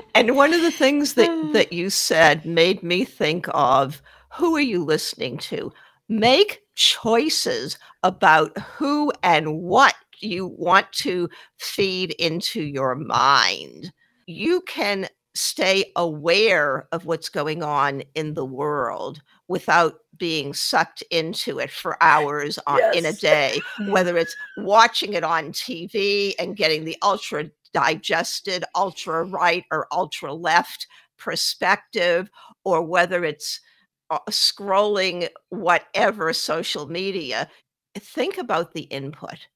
and 0.14 0.34
one 0.34 0.52
of 0.54 0.62
the 0.62 0.72
things 0.72 1.14
that 1.14 1.50
that 1.52 1.72
you 1.72 1.90
said 1.90 2.44
made 2.44 2.82
me 2.82 3.04
think 3.04 3.46
of 3.52 4.02
who 4.38 4.54
are 4.54 4.60
you 4.60 4.84
listening 4.84 5.36
to? 5.36 5.72
Make 6.08 6.62
choices 6.76 7.76
about 8.04 8.56
who 8.58 9.12
and 9.24 9.60
what 9.62 9.96
you 10.20 10.46
want 10.46 10.90
to 10.92 11.28
feed 11.58 12.12
into 12.12 12.62
your 12.62 12.94
mind. 12.94 13.92
You 14.26 14.60
can 14.62 15.08
stay 15.34 15.90
aware 15.96 16.86
of 16.92 17.04
what's 17.04 17.28
going 17.28 17.64
on 17.64 18.02
in 18.14 18.34
the 18.34 18.44
world 18.44 19.20
without 19.48 19.98
being 20.16 20.54
sucked 20.54 21.02
into 21.10 21.58
it 21.58 21.70
for 21.70 22.00
hours 22.00 22.58
on, 22.66 22.78
yes. 22.78 22.96
in 22.96 23.06
a 23.06 23.12
day, 23.12 23.60
whether 23.88 24.16
it's 24.16 24.36
watching 24.56 25.14
it 25.14 25.24
on 25.24 25.52
TV 25.52 26.34
and 26.38 26.56
getting 26.56 26.84
the 26.84 26.96
ultra 27.02 27.50
digested, 27.74 28.64
ultra 28.76 29.24
right 29.24 29.64
or 29.72 29.88
ultra 29.90 30.32
left 30.32 30.86
perspective, 31.16 32.30
or 32.64 32.82
whether 32.82 33.24
it's 33.24 33.60
scrolling 34.30 35.28
whatever 35.50 36.32
social 36.32 36.86
media. 36.86 37.48
Think 37.96 38.38
about 38.38 38.72
the 38.72 38.82
input 38.82 39.48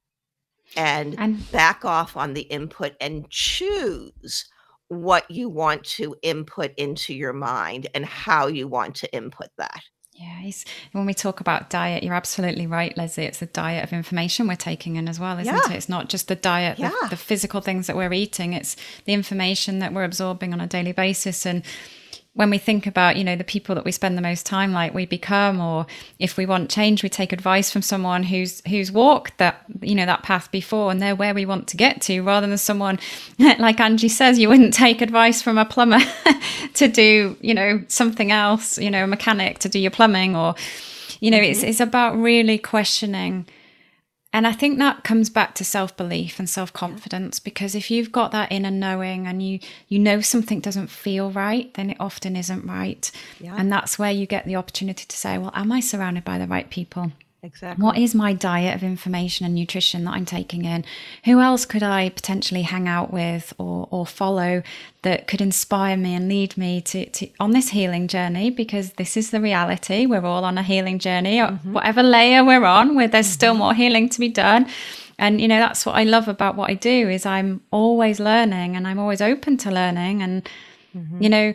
and, 0.76 1.18
and 1.18 1.50
back 1.52 1.84
off 1.84 2.16
on 2.16 2.34
the 2.34 2.42
input 2.42 2.94
and 3.00 3.28
choose 3.30 4.46
what 4.88 5.30
you 5.30 5.48
want 5.48 5.84
to 5.84 6.14
input 6.22 6.72
into 6.76 7.14
your 7.14 7.32
mind 7.32 7.86
and 7.94 8.04
how 8.04 8.46
you 8.46 8.68
want 8.68 8.94
to 8.96 9.14
input 9.14 9.48
that. 9.58 9.82
Yeah, 10.14 10.50
when 10.92 11.06
we 11.06 11.14
talk 11.14 11.40
about 11.40 11.70
diet, 11.70 12.02
you're 12.02 12.14
absolutely 12.14 12.66
right, 12.66 12.94
Leslie. 12.98 13.24
It's 13.24 13.38
the 13.38 13.46
diet 13.46 13.82
of 13.82 13.94
information 13.94 14.46
we're 14.46 14.56
taking 14.56 14.96
in 14.96 15.08
as 15.08 15.18
well, 15.18 15.38
isn't 15.38 15.52
yeah. 15.52 15.72
it? 15.72 15.76
It's 15.76 15.88
not 15.88 16.10
just 16.10 16.28
the 16.28 16.36
diet, 16.36 16.78
yeah. 16.78 16.90
the, 17.02 17.10
the 17.10 17.16
physical 17.16 17.62
things 17.62 17.86
that 17.86 17.96
we're 17.96 18.12
eating, 18.12 18.52
it's 18.52 18.76
the 19.06 19.14
information 19.14 19.78
that 19.78 19.94
we're 19.94 20.04
absorbing 20.04 20.52
on 20.52 20.60
a 20.60 20.66
daily 20.66 20.92
basis. 20.92 21.46
And 21.46 21.64
when 22.34 22.48
we 22.48 22.56
think 22.56 22.86
about 22.86 23.16
you 23.16 23.24
know 23.24 23.36
the 23.36 23.44
people 23.44 23.74
that 23.74 23.84
we 23.84 23.92
spend 23.92 24.16
the 24.16 24.22
most 24.22 24.46
time 24.46 24.72
like 24.72 24.94
we 24.94 25.04
become 25.04 25.60
or 25.60 25.86
if 26.18 26.36
we 26.36 26.46
want 26.46 26.70
change 26.70 27.02
we 27.02 27.08
take 27.08 27.32
advice 27.32 27.70
from 27.70 27.82
someone 27.82 28.22
who's 28.22 28.62
who's 28.68 28.90
walked 28.90 29.36
that 29.38 29.64
you 29.80 29.94
know 29.94 30.06
that 30.06 30.22
path 30.22 30.50
before 30.50 30.90
and 30.90 31.00
they're 31.02 31.14
where 31.14 31.34
we 31.34 31.44
want 31.44 31.68
to 31.68 31.76
get 31.76 32.00
to 32.00 32.20
rather 32.22 32.46
than 32.46 32.58
someone 32.58 32.98
like 33.38 33.80
angie 33.80 34.08
says 34.08 34.38
you 34.38 34.48
wouldn't 34.48 34.74
take 34.74 35.02
advice 35.02 35.42
from 35.42 35.58
a 35.58 35.64
plumber 35.64 36.00
to 36.74 36.88
do 36.88 37.36
you 37.40 37.54
know 37.54 37.82
something 37.88 38.32
else 38.32 38.78
you 38.78 38.90
know 38.90 39.04
a 39.04 39.06
mechanic 39.06 39.58
to 39.58 39.68
do 39.68 39.78
your 39.78 39.90
plumbing 39.90 40.34
or 40.34 40.54
you 41.20 41.30
know 41.30 41.38
mm-hmm. 41.38 41.50
it's 41.50 41.62
it's 41.62 41.80
about 41.80 42.16
really 42.16 42.58
questioning 42.58 43.46
and 44.32 44.46
I 44.46 44.52
think 44.52 44.78
that 44.78 45.04
comes 45.04 45.28
back 45.28 45.54
to 45.56 45.64
self 45.64 45.96
belief 45.96 46.38
and 46.38 46.48
self 46.48 46.72
confidence 46.72 47.38
because 47.38 47.74
if 47.74 47.90
you've 47.90 48.10
got 48.10 48.32
that 48.32 48.50
inner 48.50 48.70
knowing 48.70 49.26
and 49.26 49.42
you 49.42 49.58
you 49.88 49.98
know 49.98 50.20
something 50.20 50.60
doesn't 50.60 50.88
feel 50.88 51.30
right, 51.30 51.72
then 51.74 51.90
it 51.90 51.98
often 52.00 52.34
isn't 52.36 52.66
right. 52.66 53.10
Yeah. 53.40 53.54
And 53.58 53.70
that's 53.70 53.98
where 53.98 54.10
you 54.10 54.26
get 54.26 54.46
the 54.46 54.56
opportunity 54.56 55.04
to 55.06 55.16
say, 55.16 55.36
well, 55.36 55.52
am 55.54 55.70
I 55.70 55.80
surrounded 55.80 56.24
by 56.24 56.38
the 56.38 56.46
right 56.46 56.70
people? 56.70 57.12
Exactly. 57.44 57.84
What 57.84 57.98
is 57.98 58.14
my 58.14 58.32
diet 58.32 58.76
of 58.76 58.84
information 58.84 59.44
and 59.44 59.56
nutrition 59.56 60.04
that 60.04 60.12
I'm 60.12 60.24
taking 60.24 60.64
in? 60.64 60.84
Who 61.24 61.40
else 61.40 61.64
could 61.64 61.82
I 61.82 62.10
potentially 62.10 62.62
hang 62.62 62.86
out 62.86 63.12
with 63.12 63.52
or, 63.58 63.88
or 63.90 64.06
follow 64.06 64.62
that 65.02 65.26
could 65.26 65.40
inspire 65.40 65.96
me 65.96 66.14
and 66.14 66.28
lead 66.28 66.56
me 66.56 66.80
to, 66.82 67.06
to 67.06 67.28
on 67.40 67.50
this 67.50 67.70
healing 67.70 68.06
journey? 68.06 68.50
Because 68.50 68.92
this 68.92 69.16
is 69.16 69.32
the 69.32 69.40
reality. 69.40 70.06
We're 70.06 70.24
all 70.24 70.44
on 70.44 70.56
a 70.56 70.62
healing 70.62 71.00
journey, 71.00 71.38
mm-hmm. 71.38 71.72
whatever 71.72 72.04
layer 72.04 72.44
we're 72.44 72.64
on, 72.64 72.94
where 72.94 73.08
there's 73.08 73.26
mm-hmm. 73.26 73.32
still 73.32 73.54
more 73.54 73.74
healing 73.74 74.08
to 74.10 74.20
be 74.20 74.28
done. 74.28 74.68
And 75.18 75.40
you 75.40 75.48
know, 75.48 75.58
that's 75.58 75.84
what 75.84 75.96
I 75.96 76.04
love 76.04 76.28
about 76.28 76.54
what 76.54 76.70
I 76.70 76.74
do 76.74 77.08
is 77.08 77.26
I'm 77.26 77.60
always 77.72 78.20
learning 78.20 78.76
and 78.76 78.86
I'm 78.86 79.00
always 79.00 79.20
open 79.20 79.56
to 79.58 79.70
learning. 79.72 80.22
And 80.22 80.48
mm-hmm. 80.96 81.20
you 81.20 81.28
know, 81.28 81.54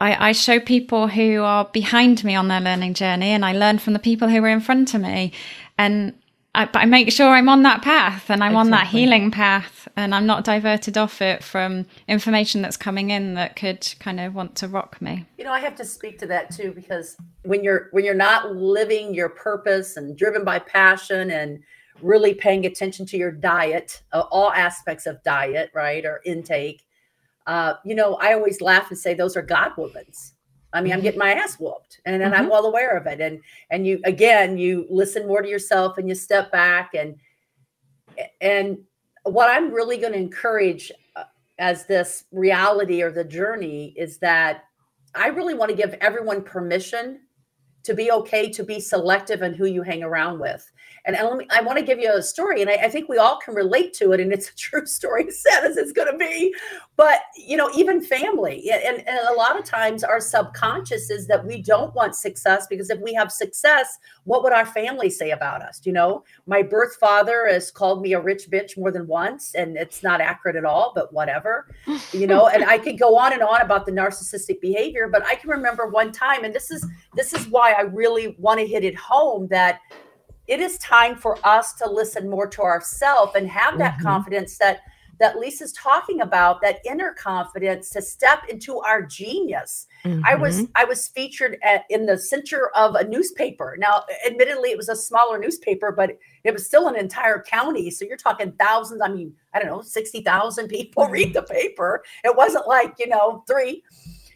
I, 0.00 0.28
I 0.28 0.32
show 0.32 0.60
people 0.60 1.08
who 1.08 1.42
are 1.42 1.64
behind 1.66 2.22
me 2.24 2.34
on 2.34 2.48
their 2.48 2.60
learning 2.60 2.94
journey 2.94 3.30
and 3.30 3.44
I 3.44 3.52
learn 3.52 3.78
from 3.78 3.92
the 3.92 3.98
people 3.98 4.28
who 4.28 4.42
are 4.42 4.48
in 4.48 4.60
front 4.60 4.94
of 4.94 5.00
me. 5.00 5.32
And 5.76 6.14
I, 6.54 6.64
but 6.64 6.80
I 6.80 6.84
make 6.86 7.12
sure 7.12 7.28
I'm 7.28 7.48
on 7.48 7.62
that 7.64 7.82
path 7.82 8.30
and 8.30 8.42
I'm 8.42 8.52
exactly. 8.52 8.60
on 8.66 8.70
that 8.70 8.86
healing 8.88 9.30
path 9.30 9.88
and 9.96 10.14
I'm 10.14 10.26
not 10.26 10.44
diverted 10.44 10.96
off 10.96 11.20
it 11.20 11.44
from 11.44 11.86
information 12.06 12.62
that's 12.62 12.76
coming 12.76 13.10
in 13.10 13.34
that 13.34 13.54
could 13.54 13.86
kind 14.00 14.18
of 14.18 14.34
want 14.34 14.56
to 14.56 14.68
rock 14.68 15.00
me. 15.02 15.26
You 15.36 15.44
know, 15.44 15.52
I 15.52 15.60
have 15.60 15.76
to 15.76 15.84
speak 15.84 16.18
to 16.20 16.26
that 16.26 16.50
too 16.50 16.72
because 16.72 17.16
when 17.42 17.62
you're 17.62 17.88
when 17.92 18.04
you're 18.04 18.14
not 18.14 18.56
living 18.56 19.14
your 19.14 19.28
purpose 19.28 19.96
and 19.96 20.16
driven 20.16 20.44
by 20.44 20.58
passion 20.58 21.30
and 21.30 21.60
really 22.02 22.34
paying 22.34 22.64
attention 22.64 23.04
to 23.06 23.16
your 23.16 23.32
diet, 23.32 24.02
uh, 24.12 24.24
all 24.30 24.52
aspects 24.52 25.06
of 25.06 25.22
diet, 25.22 25.70
right, 25.74 26.04
or 26.04 26.20
intake, 26.24 26.84
uh, 27.48 27.74
you 27.82 27.94
know, 27.94 28.14
I 28.20 28.34
always 28.34 28.60
laugh 28.60 28.90
and 28.90 28.98
say 28.98 29.14
those 29.14 29.36
are 29.36 29.42
God 29.42 29.72
whoopings. 29.76 30.34
I 30.74 30.82
mean, 30.82 30.92
I'm 30.92 30.98
mm-hmm. 30.98 31.04
getting 31.04 31.18
my 31.18 31.32
ass 31.32 31.58
whooped, 31.58 32.00
and, 32.04 32.22
and 32.22 32.34
mm-hmm. 32.34 32.42
I'm 32.42 32.50
well 32.50 32.66
aware 32.66 32.94
of 32.96 33.06
it. 33.06 33.22
And 33.22 33.40
and 33.70 33.86
you 33.86 34.00
again, 34.04 34.58
you 34.58 34.86
listen 34.90 35.26
more 35.26 35.40
to 35.40 35.48
yourself, 35.48 35.96
and 35.96 36.06
you 36.08 36.14
step 36.14 36.52
back, 36.52 36.90
and 36.94 37.16
and 38.42 38.78
what 39.22 39.48
I'm 39.48 39.72
really 39.72 39.96
going 39.96 40.12
to 40.12 40.18
encourage 40.18 40.92
uh, 41.16 41.24
as 41.58 41.86
this 41.86 42.24
reality 42.32 43.02
or 43.02 43.10
the 43.10 43.24
journey 43.24 43.94
is 43.96 44.18
that 44.18 44.64
I 45.14 45.28
really 45.28 45.54
want 45.54 45.70
to 45.70 45.76
give 45.76 45.94
everyone 45.94 46.42
permission 46.42 47.20
to 47.84 47.94
be 47.94 48.10
okay 48.10 48.50
to 48.50 48.62
be 48.62 48.78
selective 48.78 49.40
in 49.40 49.54
who 49.54 49.64
you 49.64 49.82
hang 49.82 50.02
around 50.02 50.38
with. 50.38 50.70
And, 51.08 51.16
I 51.50 51.62
want 51.62 51.78
to 51.78 51.84
give 51.84 51.98
you 51.98 52.12
a 52.12 52.22
story, 52.22 52.60
and 52.60 52.70
I, 52.70 52.74
I, 52.74 52.88
think 52.90 53.08
we 53.08 53.16
all 53.16 53.38
can 53.38 53.54
relate 53.54 53.94
to 53.94 54.12
it. 54.12 54.20
And 54.20 54.30
it's 54.30 54.50
a 54.50 54.54
true 54.56 54.84
story, 54.84 55.30
sad 55.30 55.64
as 55.64 55.78
it's 55.78 55.90
going 55.90 56.12
to 56.12 56.18
be. 56.18 56.54
But 56.96 57.20
you 57.34 57.56
know, 57.56 57.70
even 57.74 58.02
family, 58.02 58.70
and, 58.70 58.98
and 59.08 59.18
a 59.30 59.32
lot 59.32 59.58
of 59.58 59.64
times 59.64 60.04
our 60.04 60.20
subconscious 60.20 61.08
is 61.08 61.26
that 61.28 61.46
we 61.46 61.62
don't 61.62 61.94
want 61.94 62.14
success 62.14 62.66
because 62.68 62.90
if 62.90 63.00
we 63.00 63.14
have 63.14 63.32
success, 63.32 63.98
what 64.24 64.42
would 64.44 64.52
our 64.52 64.66
family 64.66 65.08
say 65.08 65.30
about 65.30 65.62
us? 65.62 65.80
You 65.84 65.92
know, 65.92 66.24
my 66.46 66.60
birth 66.60 66.96
father 66.96 67.48
has 67.48 67.70
called 67.70 68.02
me 68.02 68.12
a 68.12 68.20
rich 68.20 68.50
bitch 68.50 68.76
more 68.76 68.90
than 68.90 69.06
once, 69.06 69.54
and 69.54 69.78
it's 69.78 70.02
not 70.02 70.20
accurate 70.20 70.56
at 70.56 70.66
all. 70.66 70.92
But 70.94 71.10
whatever, 71.14 71.74
you 72.12 72.26
know. 72.26 72.48
and 72.48 72.64
I 72.64 72.76
could 72.76 72.98
go 72.98 73.16
on 73.16 73.32
and 73.32 73.42
on 73.42 73.62
about 73.62 73.86
the 73.86 73.92
narcissistic 73.92 74.60
behavior, 74.60 75.08
but 75.10 75.24
I 75.24 75.36
can 75.36 75.48
remember 75.48 75.86
one 75.86 76.12
time, 76.12 76.44
and 76.44 76.54
this 76.54 76.70
is 76.70 76.86
this 77.14 77.32
is 77.32 77.48
why 77.48 77.72
I 77.72 77.82
really 77.82 78.36
want 78.38 78.60
to 78.60 78.66
hit 78.66 78.84
it 78.84 78.94
home 78.94 79.48
that 79.48 79.80
it 80.48 80.60
is 80.60 80.78
time 80.78 81.16
for 81.16 81.38
us 81.44 81.74
to 81.74 81.88
listen 81.88 82.28
more 82.28 82.46
to 82.48 82.62
ourselves 82.62 83.32
and 83.36 83.48
have 83.48 83.78
that 83.78 83.94
mm-hmm. 83.94 84.04
confidence 84.04 84.58
that 84.58 84.80
that 85.18 85.36
Lisa's 85.36 85.72
talking 85.72 86.20
about, 86.20 86.60
that 86.62 86.78
inner 86.88 87.12
confidence 87.12 87.90
to 87.90 88.00
step 88.00 88.44
into 88.48 88.78
our 88.78 89.02
genius. 89.02 89.86
Mm-hmm. 90.04 90.22
I 90.24 90.34
was 90.34 90.58
mm-hmm. 90.58 90.72
I 90.76 90.84
was 90.84 91.08
featured 91.08 91.58
at, 91.62 91.84
in 91.90 92.06
the 92.06 92.16
center 92.16 92.70
of 92.76 92.94
a 92.94 93.04
newspaper. 93.04 93.76
Now, 93.78 94.04
admittedly, 94.26 94.70
it 94.70 94.76
was 94.76 94.88
a 94.88 94.96
smaller 94.96 95.38
newspaper, 95.38 95.92
but 95.92 96.18
it 96.44 96.52
was 96.52 96.66
still 96.66 96.88
an 96.88 96.96
entire 96.96 97.42
county. 97.42 97.90
So 97.90 98.04
you're 98.04 98.16
talking 98.16 98.52
thousands. 98.52 99.00
I 99.02 99.08
mean, 99.08 99.34
I 99.54 99.58
don't 99.58 99.68
know, 99.68 99.82
sixty 99.82 100.22
thousand 100.22 100.68
people 100.68 101.04
mm-hmm. 101.04 101.12
read 101.18 101.34
the 101.34 101.42
paper. 101.42 102.04
It 102.24 102.36
wasn't 102.36 102.68
like 102.68 102.94
you 102.98 103.08
know 103.08 103.44
three. 103.46 103.82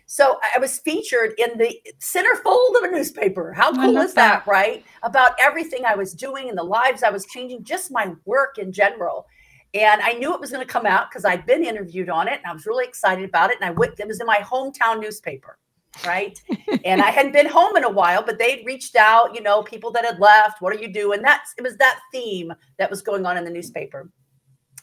So 0.06 0.38
I 0.54 0.58
was 0.58 0.78
featured 0.78 1.34
in 1.38 1.56
the 1.58 1.80
centerfold 1.98 2.76
of 2.76 2.84
a 2.84 2.90
newspaper. 2.90 3.52
How 3.52 3.72
cool 3.72 3.96
is 3.98 4.14
that, 4.14 4.44
that, 4.44 4.50
right? 4.50 4.84
About 5.02 5.32
everything 5.40 5.84
I 5.84 5.94
was 5.94 6.12
doing 6.12 6.48
and 6.48 6.58
the 6.58 6.62
lives 6.62 7.02
I 7.02 7.10
was 7.10 7.24
changing, 7.26 7.64
just 7.64 7.90
my 7.90 8.12
work 8.24 8.58
in 8.58 8.72
general. 8.72 9.26
And 9.74 10.02
I 10.02 10.12
knew 10.12 10.34
it 10.34 10.40
was 10.40 10.50
going 10.50 10.64
to 10.64 10.70
come 10.70 10.84
out 10.84 11.10
because 11.10 11.24
I'd 11.24 11.46
been 11.46 11.64
interviewed 11.64 12.10
on 12.10 12.28
it 12.28 12.34
and 12.42 12.46
I 12.46 12.52
was 12.52 12.66
really 12.66 12.84
excited 12.84 13.24
about 13.24 13.50
it. 13.50 13.56
And 13.60 13.64
I 13.64 13.70
went, 13.70 13.98
it 13.98 14.06
was 14.06 14.20
in 14.20 14.26
my 14.26 14.38
hometown 14.38 15.00
newspaper, 15.00 15.58
right? 16.06 16.38
and 16.84 17.00
I 17.00 17.10
hadn't 17.10 17.32
been 17.32 17.46
home 17.46 17.76
in 17.76 17.84
a 17.84 17.90
while, 17.90 18.22
but 18.22 18.38
they'd 18.38 18.66
reached 18.66 18.96
out, 18.96 19.34
you 19.34 19.40
know, 19.40 19.62
people 19.62 19.90
that 19.92 20.04
had 20.04 20.20
left. 20.20 20.60
What 20.60 20.74
are 20.76 20.78
you 20.78 20.92
doing? 20.92 21.22
That's 21.22 21.54
it 21.56 21.62
was 21.62 21.78
that 21.78 22.00
theme 22.12 22.52
that 22.78 22.90
was 22.90 23.00
going 23.00 23.24
on 23.24 23.38
in 23.38 23.44
the 23.44 23.50
newspaper. 23.50 24.10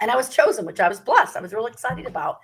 And 0.01 0.09
I 0.09 0.15
was 0.15 0.29
chosen, 0.29 0.65
which 0.65 0.79
I 0.79 0.87
was 0.87 0.99
blessed. 0.99 1.37
I 1.37 1.41
was 1.41 1.53
really 1.53 1.71
excited 1.71 2.07
about. 2.07 2.39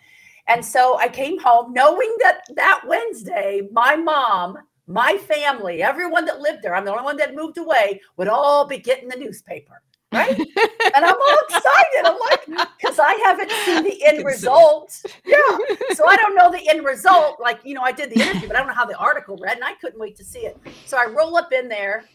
And 0.47 0.63
so 0.63 0.97
I 0.97 1.07
came 1.07 1.39
home 1.39 1.73
knowing 1.73 2.15
that 2.19 2.41
that 2.55 2.81
Wednesday, 2.87 3.67
my 3.71 3.95
mom, 3.95 4.57
my 4.87 5.17
family, 5.17 5.81
everyone 5.81 6.25
that 6.25 6.39
lived 6.39 6.61
there, 6.61 6.75
I'm 6.75 6.85
the 6.85 6.91
only 6.91 7.03
one 7.03 7.17
that 7.17 7.35
moved 7.35 7.57
away, 7.57 8.01
would 8.17 8.27
all 8.27 8.67
be 8.67 8.77
getting 8.77 9.09
the 9.09 9.17
newspaper. 9.17 9.81
Right. 10.11 10.37
and 10.37 11.05
I'm 11.05 11.15
all 11.15 11.37
excited. 11.49 12.05
I'm 12.05 12.17
like, 12.29 12.69
because 12.79 12.99
I 12.99 13.13
haven't 13.25 13.51
seen 13.65 13.83
the 13.83 14.05
end 14.05 14.25
result. 14.25 15.03
Yeah. 15.25 15.57
So 15.93 16.07
I 16.07 16.15
don't 16.15 16.35
know 16.35 16.51
the 16.51 16.69
end 16.69 16.85
result. 16.85 17.39
Like, 17.41 17.59
you 17.63 17.73
know, 17.73 17.81
I 17.81 17.91
did 17.91 18.11
the 18.11 18.21
interview, 18.21 18.47
but 18.47 18.55
I 18.55 18.59
don't 18.59 18.67
know 18.67 18.75
how 18.75 18.85
the 18.85 18.97
article 18.97 19.37
read, 19.41 19.55
and 19.55 19.63
I 19.63 19.73
couldn't 19.73 19.99
wait 19.99 20.15
to 20.17 20.23
see 20.23 20.39
it. 20.39 20.57
So 20.85 20.97
I 20.97 21.05
roll 21.05 21.35
up 21.35 21.51
in 21.51 21.67
there. 21.67 22.05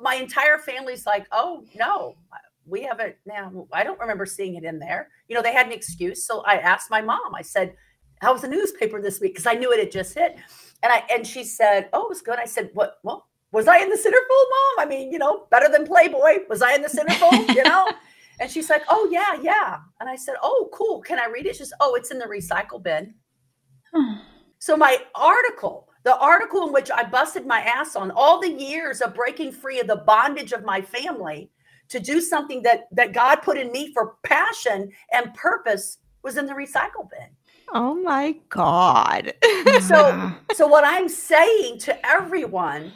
My 0.00 0.14
entire 0.14 0.58
family's 0.58 1.06
like, 1.06 1.26
oh 1.32 1.64
no, 1.76 2.16
we 2.68 2.82
haven't 2.82 3.16
now 3.26 3.66
i 3.72 3.82
don't 3.82 4.00
remember 4.00 4.26
seeing 4.26 4.54
it 4.54 4.64
in 4.64 4.78
there. 4.78 5.08
You 5.28 5.36
know 5.36 5.42
they 5.42 5.52
had 5.52 5.66
an 5.66 5.72
excuse 5.72 6.26
so 6.26 6.42
i 6.42 6.54
asked 6.54 6.90
my 6.90 7.00
mom. 7.00 7.34
I 7.34 7.42
said 7.42 7.74
how 8.20 8.32
was 8.32 8.42
the 8.42 8.48
newspaper 8.48 9.00
this 9.00 9.20
week? 9.20 9.32
Because 9.32 9.46
i 9.46 9.54
knew 9.54 9.72
it 9.72 9.78
had 9.78 9.90
just 9.90 10.14
hit. 10.14 10.36
And 10.82 10.92
i 10.92 11.04
and 11.10 11.26
she 11.26 11.44
said 11.44 11.88
oh 11.92 12.04
it 12.04 12.08
was 12.08 12.22
good. 12.22 12.38
I 12.38 12.46
said 12.46 12.70
what 12.74 12.98
well 13.02 13.26
was 13.52 13.68
i 13.68 13.78
in 13.78 13.88
the 13.88 13.96
centerfold 13.96 14.48
mom? 14.76 14.86
I 14.86 14.86
mean 14.88 15.12
you 15.12 15.18
know 15.18 15.46
better 15.50 15.68
than 15.68 15.86
playboy. 15.86 16.40
Was 16.48 16.62
i 16.62 16.74
in 16.74 16.82
the 16.82 16.88
centerfold 16.88 17.54
you 17.54 17.64
know? 17.64 17.90
And 18.40 18.48
she's 18.48 18.70
like 18.70 18.84
oh 18.88 19.08
yeah 19.10 19.40
yeah. 19.42 19.78
And 20.00 20.08
i 20.08 20.16
said 20.16 20.36
oh 20.42 20.68
cool. 20.72 21.00
Can 21.00 21.18
i 21.18 21.26
read 21.26 21.46
it? 21.46 21.56
She's 21.56 21.72
oh 21.80 21.94
it's 21.94 22.10
in 22.10 22.18
the 22.18 22.26
recycle 22.26 22.82
bin. 22.82 23.14
So 24.60 24.76
my 24.76 24.98
article, 25.14 25.88
the 26.02 26.16
article 26.18 26.66
in 26.66 26.72
which 26.72 26.90
I 26.90 27.04
busted 27.04 27.46
my 27.46 27.60
ass 27.60 27.94
on 27.94 28.10
all 28.10 28.40
the 28.40 28.50
years 28.50 29.00
of 29.00 29.14
breaking 29.14 29.52
free 29.52 29.78
of 29.80 29.86
the 29.86 29.96
bondage 29.96 30.52
of 30.52 30.64
my 30.64 30.80
family 30.80 31.50
to 31.88 32.00
do 32.00 32.20
something 32.20 32.62
that 32.62 32.88
that 32.92 33.12
God 33.12 33.36
put 33.36 33.58
in 33.58 33.72
me 33.72 33.92
for 33.92 34.14
passion 34.22 34.90
and 35.12 35.34
purpose 35.34 35.98
was 36.22 36.36
in 36.36 36.46
the 36.46 36.52
recycle 36.52 37.08
bin. 37.10 37.28
Oh 37.72 37.94
my 37.94 38.34
God. 38.48 39.34
So 39.80 40.32
so 40.54 40.66
what 40.66 40.84
I'm 40.84 41.08
saying 41.08 41.78
to 41.80 42.06
everyone 42.06 42.92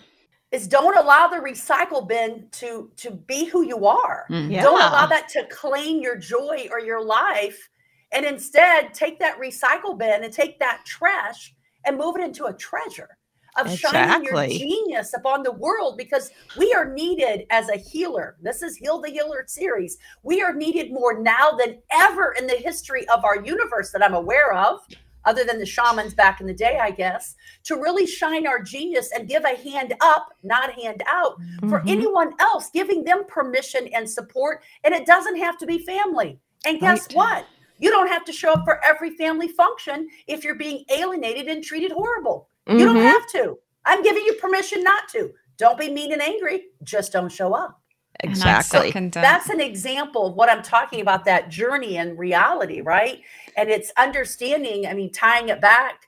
is 0.51 0.67
don't 0.69 0.97
allow 0.97 1.29
the 1.29 1.37
recycle 1.37 2.07
bin 2.07 2.49
to 2.53 2.91
to 2.97 3.11
be 3.11 3.45
who 3.45 3.63
you 3.63 3.87
are. 3.87 4.27
Yeah. 4.29 4.63
Don't 4.63 4.81
allow 4.81 5.07
that 5.07 5.29
to 5.31 5.47
claim 5.47 6.01
your 6.01 6.17
joy 6.17 6.69
or 6.71 6.81
your 6.81 7.05
life. 7.05 7.69
And 8.13 8.27
instead, 8.27 8.93
take 8.93 9.19
that 9.21 9.39
recycle 9.41 9.99
bin 9.99 10.25
and 10.25 10.33
take 10.33 10.59
that 10.59 10.83
trash 10.85 11.55
and 11.87 11.97
move 11.97 12.17
it 12.17 12.23
into 12.23 12.45
a 12.47 12.53
treasure 12.53 13.17
of 13.57 13.71
shining 13.79 14.25
your 14.25 14.47
genius 14.47 15.15
upon 15.15 15.43
the 15.43 15.53
world 15.53 15.97
because 15.99 16.31
we 16.57 16.73
are 16.73 16.93
needed 16.93 17.47
as 17.51 17.69
a 17.69 17.77
healer. 17.77 18.37
This 18.41 18.63
is 18.63 18.77
Heal 18.77 19.01
the 19.01 19.11
Healer 19.11 19.45
series. 19.47 19.99
We 20.23 20.43
are 20.43 20.55
needed 20.55 20.93
more 20.93 21.19
now 21.19 21.53
than 21.53 21.81
ever 21.93 22.33
in 22.39 22.47
the 22.47 22.55
history 22.55 23.07
of 23.09 23.25
our 23.25 23.45
universe 23.45 23.91
that 23.93 24.03
I'm 24.03 24.15
aware 24.15 24.53
of, 24.55 24.81
other 25.25 25.45
than 25.45 25.59
the 25.59 25.67
shamans 25.67 26.15
back 26.15 26.41
in 26.41 26.47
the 26.47 26.55
day, 26.55 26.79
I 26.81 26.91
guess, 26.91 27.37
to 27.65 27.77
really 27.77 28.07
shine 28.07 28.47
our 28.47 28.61
genius 28.61 29.13
and 29.13 29.29
give 29.29 29.45
a 29.45 29.57
hand 29.57 29.95
up, 30.01 30.35
not 30.43 30.73
hand 30.73 31.03
out, 31.07 31.37
for 31.69 31.81
Mhm. 31.81 31.91
anyone 31.91 32.35
else, 32.41 32.71
giving 32.71 33.05
them 33.05 33.25
permission 33.27 33.87
and 33.89 34.09
support. 34.09 34.63
And 34.83 34.95
it 34.95 35.07
doesn't 35.07 35.37
have 35.37 35.59
to 35.59 35.67
be 35.67 35.79
family. 35.79 36.41
And 36.65 36.81
guess 36.81 37.07
Right. 37.09 37.17
what? 37.17 37.47
You 37.79 37.91
don't 37.91 38.09
have 38.09 38.25
to 38.25 38.33
show 38.33 38.53
up 38.53 38.65
for 38.65 38.85
every 38.85 39.11
family 39.11 39.49
function 39.49 40.09
if 40.27 40.43
you're 40.45 40.55
being 40.55 40.85
alienated 40.89 41.49
and 41.49 41.63
treated 41.63 41.93
horrible. 41.93 42.49
You 42.69 42.85
don't 42.85 42.97
Mhm. 42.97 43.03
have 43.03 43.27
to. 43.33 43.59
I'm 43.85 44.03
giving 44.03 44.25
you 44.25 44.35
permission 44.35 44.83
not 44.83 45.09
to. 45.11 45.33
Don't 45.59 45.79
be 45.79 45.91
mean 45.91 46.13
and 46.13 46.23
angry. 46.23 46.67
Just 46.83 47.13
don't 47.13 47.29
show 47.31 47.53
up. 47.55 47.81
Exactly. 48.21 48.89
second 48.89 49.13
that. 49.13 49.23
That's 49.23 49.49
an 49.49 49.61
example 49.61 50.27
of 50.27 50.35
what 50.35 50.49
I'm 50.51 50.63
talking 50.63 51.01
about 51.01 51.25
that 51.25 51.49
journey 51.49 51.97
and 51.99 52.17
reality, 52.19 52.81
right? 52.81 53.21
And 53.57 53.69
it's 53.71 53.91
understanding, 53.97 54.87
I 54.87 54.95
mean, 54.95 55.11
tying 55.11 55.49
it 55.49 55.61
back, 55.61 56.07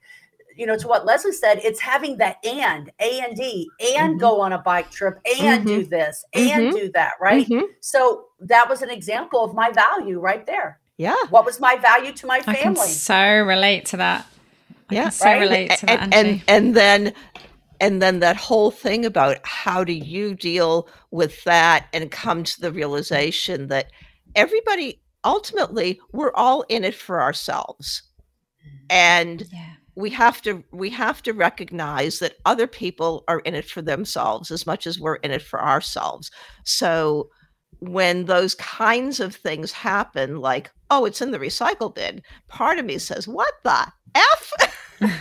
you 0.57 0.67
know, 0.67 0.77
to 0.79 0.87
what 0.87 1.05
Leslie 1.05 1.33
said, 1.33 1.59
it's 1.65 1.81
having 1.81 2.19
that 2.19 2.37
and, 2.47 2.91
A 3.01 3.21
and 3.21 3.37
D, 3.37 3.69
and 3.97 4.17
Mhm. 4.17 4.21
go 4.21 4.41
on 4.41 4.53
a 4.53 4.59
bike 4.59 4.91
trip, 4.93 5.19
and 5.41 5.67
do 5.67 5.85
this, 5.85 6.25
and 6.33 6.69
Mhm. 6.69 6.73
do 6.73 6.93
that, 6.93 7.15
right? 7.21 7.49
Mhm. 7.49 7.65
So 7.81 8.27
that 8.41 8.69
was 8.69 8.81
an 8.83 8.91
example 8.91 9.43
of 9.43 9.55
my 9.55 9.71
value 9.73 10.21
right 10.21 10.47
there. 10.47 10.79
Yeah. 10.97 11.17
What 11.31 11.45
was 11.45 11.59
my 11.59 11.75
value 11.77 12.13
to 12.13 12.27
my 12.27 12.37
I 12.37 12.41
can 12.43 12.55
family? 12.77 12.87
so 12.87 13.41
relate 13.41 13.87
to 13.87 13.97
that. 13.97 14.27
I 14.91 14.95
Yeah. 14.95 15.09
so 15.09 15.27
Right? 15.27 15.41
relate 15.41 15.71
to 15.79 15.87
that, 15.87 16.03
and, 16.03 16.15
and 16.15 16.43
and 16.49 16.77
then 16.77 17.13
and 17.81 18.01
then 18.01 18.21
that 18.21 18.37
whole 18.37 18.71
thing 18.71 19.05
about 19.05 19.39
how 19.45 19.85
do 19.85 19.93
you 19.93 20.35
deal 20.35 20.89
with 21.11 21.43
that 21.45 21.87
and 21.93 22.11
come 22.11 22.45
to 22.45 22.61
the 22.61 22.73
realization 22.73 23.69
that 23.69 23.91
everybody 24.35 25.01
ultimately 25.25 26.01
we're 26.13 26.33
all 26.35 26.63
in 26.69 26.85
it 26.85 26.95
for 26.95 27.21
ourselves 27.23 28.03
and 28.91 29.47
yeah. 29.53 29.75
we 29.97 30.11
have 30.11 30.43
to 30.43 30.63
we 30.73 30.91
have 30.91 31.23
to 31.23 31.33
recognize 31.33 32.19
that 32.19 32.35
other 32.45 32.67
people 32.67 33.25
are 33.29 33.41
in 33.41 33.55
it 33.55 33.65
for 33.65 33.83
themselves 33.83 34.51
as 34.51 34.67
much 34.67 34.87
as 34.87 35.01
we're 35.01 35.17
in 35.17 35.31
it 35.31 35.43
for 35.43 35.63
ourselves 35.63 36.31
so 36.65 37.29
when 37.89 38.25
those 38.27 38.55
kinds 38.57 39.21
of 39.21 39.35
things 39.35 39.73
happen 39.73 40.41
like 40.41 40.71
oh 40.91 41.05
it's 41.05 41.21
in 41.21 41.31
the 41.31 41.39
recycle 41.39 41.95
bin 41.95 42.23
part 42.49 42.79
of 42.79 42.85
me 42.85 42.99
says 42.99 43.29
what 43.29 43.55
the 43.63 43.87
f? 44.15 44.53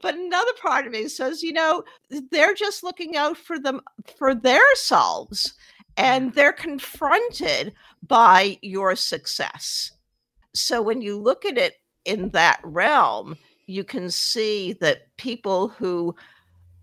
But 0.00 0.16
another 0.16 0.52
part 0.60 0.86
of 0.86 0.92
me 0.92 1.06
says 1.08 1.42
you 1.42 1.52
know 1.52 1.84
they're 2.30 2.54
just 2.54 2.82
looking 2.82 3.16
out 3.16 3.36
for 3.36 3.58
them 3.58 3.80
for 4.18 4.34
their 4.34 4.74
selves 4.74 5.54
and 5.96 6.34
they're 6.34 6.52
confronted 6.52 7.72
by 8.06 8.58
your 8.62 8.96
success. 8.96 9.92
So 10.54 10.82
when 10.82 11.02
you 11.02 11.18
look 11.18 11.44
at 11.44 11.58
it 11.58 11.74
in 12.04 12.30
that 12.30 12.60
realm, 12.64 13.36
you 13.66 13.84
can 13.84 14.10
see 14.10 14.72
that 14.74 15.14
people 15.16 15.68
who 15.68 16.14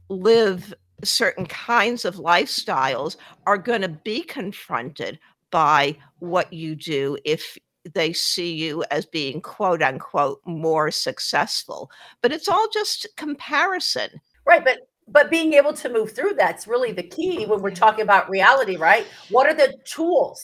live 0.10 0.74
certain 1.04 1.46
kinds 1.46 2.06
of 2.06 2.16
lifestyles 2.16 3.18
are 3.46 3.58
going 3.58 3.82
to 3.82 3.90
be 3.90 4.22
confronted 4.22 5.20
by 5.52 5.98
what 6.20 6.52
you 6.54 6.76
do 6.76 7.18
if 7.26 7.58
they 7.94 8.14
see 8.14 8.54
you 8.54 8.84
as 8.92 9.06
being 9.06 9.42
quote 9.42 9.82
unquote 9.82 10.42
more 10.46 10.92
successful. 10.92 11.90
But 12.22 12.32
it's 12.32 12.48
all 12.50 12.68
just 12.74 13.08
comparison. 13.18 14.10
Right, 14.46 14.64
but 14.64 14.80
but 15.12 15.32
being 15.32 15.54
able 15.54 15.74
to 15.74 15.90
move 15.90 16.12
through 16.12 16.36
that's 16.36 16.68
really 16.68 16.92
the 16.92 17.02
key 17.04 17.46
when 17.46 17.62
we're 17.62 17.72
talking 17.72 18.04
about 18.04 18.30
reality, 18.30 18.78
right? 18.78 19.08
What 19.30 19.48
are 19.48 19.56
the 19.56 19.76
tools? 19.86 20.44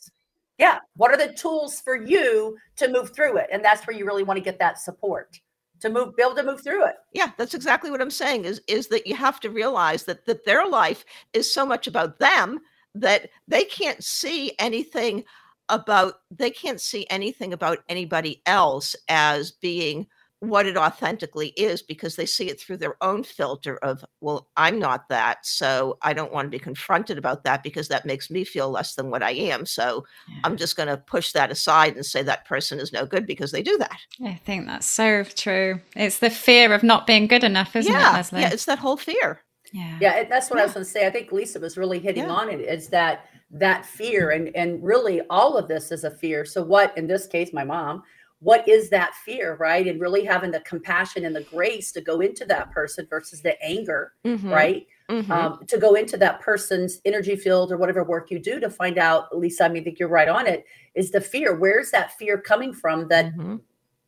Yeah, 0.57 0.79
what 0.95 1.11
are 1.11 1.17
the 1.17 1.33
tools 1.33 1.81
for 1.81 1.95
you 1.95 2.57
to 2.77 2.87
move 2.87 3.13
through 3.13 3.37
it? 3.37 3.47
And 3.51 3.63
that's 3.63 3.85
where 3.85 3.95
you 3.95 4.05
really 4.05 4.23
want 4.23 4.37
to 4.37 4.43
get 4.43 4.57
that 4.59 4.79
support 4.79 5.39
to 5.85 5.91
move, 5.91 6.15
be 6.15 6.23
able 6.23 6.35
to 6.35 6.43
move 6.43 6.61
through 6.61 6.85
it. 6.85 6.95
Yeah, 7.13 7.31
that's 7.37 7.53
exactly 7.53 7.91
what 7.91 8.01
I'm 8.01 8.11
saying 8.11 8.45
is 8.45 8.61
is 8.67 8.87
that 8.87 9.07
you 9.07 9.15
have 9.15 9.39
to 9.41 9.49
realize 9.49 10.03
that 10.03 10.25
that 10.25 10.45
their 10.45 10.67
life 10.67 11.05
is 11.33 11.51
so 11.51 11.65
much 11.65 11.87
about 11.87 12.19
them 12.19 12.59
that 12.93 13.29
they 13.47 13.63
can't 13.63 14.03
see 14.03 14.53
anything 14.59 15.23
about 15.69 16.21
they 16.31 16.51
can't 16.51 16.81
see 16.81 17.05
anything 17.09 17.53
about 17.53 17.79
anybody 17.89 18.41
else 18.45 18.95
as 19.09 19.51
being 19.51 20.07
what 20.49 20.65
it 20.65 20.77
authentically 20.77 21.49
is 21.49 21.81
because 21.81 22.15
they 22.15 22.25
see 22.25 22.49
it 22.49 22.59
through 22.59 22.77
their 22.77 22.95
own 23.01 23.23
filter 23.23 23.77
of 23.77 24.03
well 24.21 24.47
I'm 24.55 24.79
not 24.79 25.09
that 25.09 25.45
so 25.45 25.97
I 26.01 26.13
don't 26.13 26.33
want 26.33 26.45
to 26.45 26.49
be 26.49 26.59
confronted 26.59 27.17
about 27.17 27.43
that 27.43 27.63
because 27.63 27.87
that 27.89 28.05
makes 28.05 28.29
me 28.29 28.43
feel 28.43 28.69
less 28.69 28.95
than 28.95 29.09
what 29.09 29.23
I 29.23 29.31
am 29.31 29.65
so 29.65 30.05
I'm 30.43 30.57
just 30.57 30.75
going 30.75 30.89
to 30.89 30.97
push 30.97 31.31
that 31.33 31.51
aside 31.51 31.95
and 31.95 32.05
say 32.05 32.23
that 32.23 32.45
person 32.45 32.79
is 32.79 32.93
no 32.93 33.05
good 33.05 33.25
because 33.25 33.51
they 33.51 33.63
do 33.63 33.77
that. 33.77 33.97
I 34.23 34.35
think 34.45 34.65
that's 34.67 34.87
so 34.87 35.23
true. 35.23 35.79
It's 35.95 36.19
the 36.19 36.29
fear 36.29 36.73
of 36.73 36.83
not 36.83 37.07
being 37.07 37.27
good 37.27 37.43
enough, 37.43 37.75
isn't 37.75 37.91
yeah, 37.91 38.11
it, 38.11 38.13
Leslie? 38.13 38.41
yeah, 38.41 38.51
it's 38.51 38.65
that 38.65 38.79
whole 38.79 38.97
fear. 38.97 39.41
yeah. 39.71 39.97
Yeah, 39.99 40.23
that's 40.23 40.49
what 40.49 40.59
I 40.59 40.63
was 40.63 40.73
going 40.73 40.85
to 40.85 40.89
say. 40.91 41.05
I 41.05 41.09
think 41.09 41.31
Lisa 41.31 41.59
was 41.59 41.77
really 41.77 41.99
hitting 41.99 42.23
Yeah. 42.23 42.31
on 42.31 42.49
it. 42.49 42.61
Is 42.61 42.87
that 42.89 43.25
that 43.51 43.85
fear, 43.85 44.29
mm-hmm. 44.29 44.47
and 44.47 44.55
and 44.55 44.83
really 44.83 45.21
all 45.29 45.57
of 45.57 45.67
this 45.67 45.91
is 45.91 46.03
a 46.03 46.11
fear. 46.11 46.45
So 46.45 46.63
what, 46.63 46.97
in 46.97 47.07
this 47.07 47.27
case, 47.27 47.53
my 47.53 47.63
mom, 47.63 48.03
what 48.45 48.67
is 48.67 48.91
that 48.91 49.15
fear, 49.25 49.55
right? 49.55 49.87
And 49.87 49.99
really 49.99 50.23
having 50.23 50.51
the 50.51 50.59
compassion 50.59 51.25
and 51.25 51.35
the 51.35 51.41
grace 51.41 51.91
to 51.93 51.99
go 51.99 52.19
into 52.19 52.45
that 52.45 52.69
person 52.71 53.07
versus 53.09 53.41
the 53.41 53.59
anger, 53.63 54.13
Mhm, 54.23 54.51
right? 54.51 54.85
mhm. 55.09 55.31
um, 55.31 55.59
to 55.67 55.79
go 55.79 55.95
into 55.95 56.15
that 56.17 56.41
person's 56.41 57.01
energy 57.05 57.35
field 57.35 57.71
or 57.71 57.77
whatever 57.77 58.03
work 58.03 58.29
you 58.29 58.37
do 58.37 58.59
to 58.59 58.69
find 58.69 58.99
out, 58.99 59.35
Lisa, 59.35 59.65
I 59.65 59.69
mean, 59.69 59.81
I 59.81 59.85
think 59.85 59.97
you're 59.99 60.09
right 60.09 60.27
on 60.27 60.45
it, 60.45 60.63
is 60.93 61.09
the 61.09 61.21
fear. 61.21 61.55
Where's 61.55 61.89
that 61.89 62.11
fear 62.19 62.37
coming 62.37 62.71
from 62.71 63.07
that 63.07 63.33
Mhm. 63.33 63.61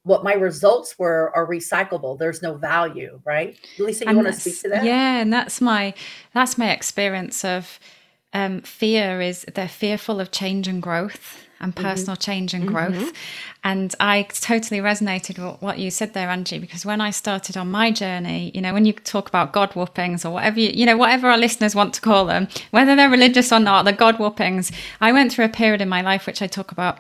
what 0.04 0.24
my 0.24 0.34
results 0.34 1.00
were 1.00 1.32
are 1.36 1.48
recyclable? 1.48 2.20
There's 2.20 2.44
no 2.44 2.54
value, 2.54 3.20
right? 3.26 3.58
Lisa, 3.80 4.04
you 4.04 4.10
And 4.10 4.18
want 4.18 4.28
to 4.28 4.40
speak 4.40 4.62
to 4.62 4.70
that? 4.70 4.84
Yeah, 4.84 5.18
and 5.22 5.34
that's 5.34 5.60
my 5.62 5.96
that's 6.36 6.60
my 6.60 6.70
experience 6.72 7.44
of 7.44 7.80
um, 8.34 8.62
fear 8.62 9.20
is 9.20 9.46
they're 9.56 9.68
fearful 9.68 10.20
of 10.20 10.30
change 10.30 10.68
and 10.68 10.82
growth 10.82 11.47
and 11.60 11.76
Mm-hmm. 11.76 11.88
personal 11.88 12.16
change 12.16 12.54
and 12.54 12.68
growth. 12.68 13.12
And 13.64 13.94
I 14.00 14.24
totally 14.24 14.80
resonated 14.80 15.38
with 15.44 15.62
what 15.62 15.80
you 15.80 15.92
said 15.92 16.14
there, 16.14 16.30
Angie, 16.30 16.60
because 16.60 16.86
when 16.86 17.02
I 17.02 17.10
started 17.12 17.58
on 17.58 17.70
my 17.72 17.92
journey, 17.92 18.52
you 18.54 18.62
know, 18.62 18.74
when 18.74 18.86
you 18.86 18.94
talk 18.94 19.28
about 19.28 19.54
God 19.54 19.74
whoopings 19.76 20.24
or 20.24 20.32
whatever 20.34 20.60
you, 20.60 20.70
you 20.74 20.86
know, 20.86 20.96
whatever 20.98 21.30
our 21.30 21.38
listeners 21.38 21.76
want 21.76 21.94
to 21.96 22.02
call 22.02 22.26
them, 22.26 22.48
whether 22.72 22.96
they're 22.96 23.10
religious 23.10 23.52
or 23.52 23.60
not, 23.60 23.84
the 23.86 23.94
God 23.94 24.18
whoopings, 24.20 24.72
I 25.02 25.12
went 25.12 25.32
through 25.34 25.46
a 25.46 25.50
period 25.50 25.82
in 25.82 25.90
my 25.90 26.02
life 26.02 26.28
which 26.28 26.42
I 26.42 26.48
talk 26.48 26.72
about 26.72 27.00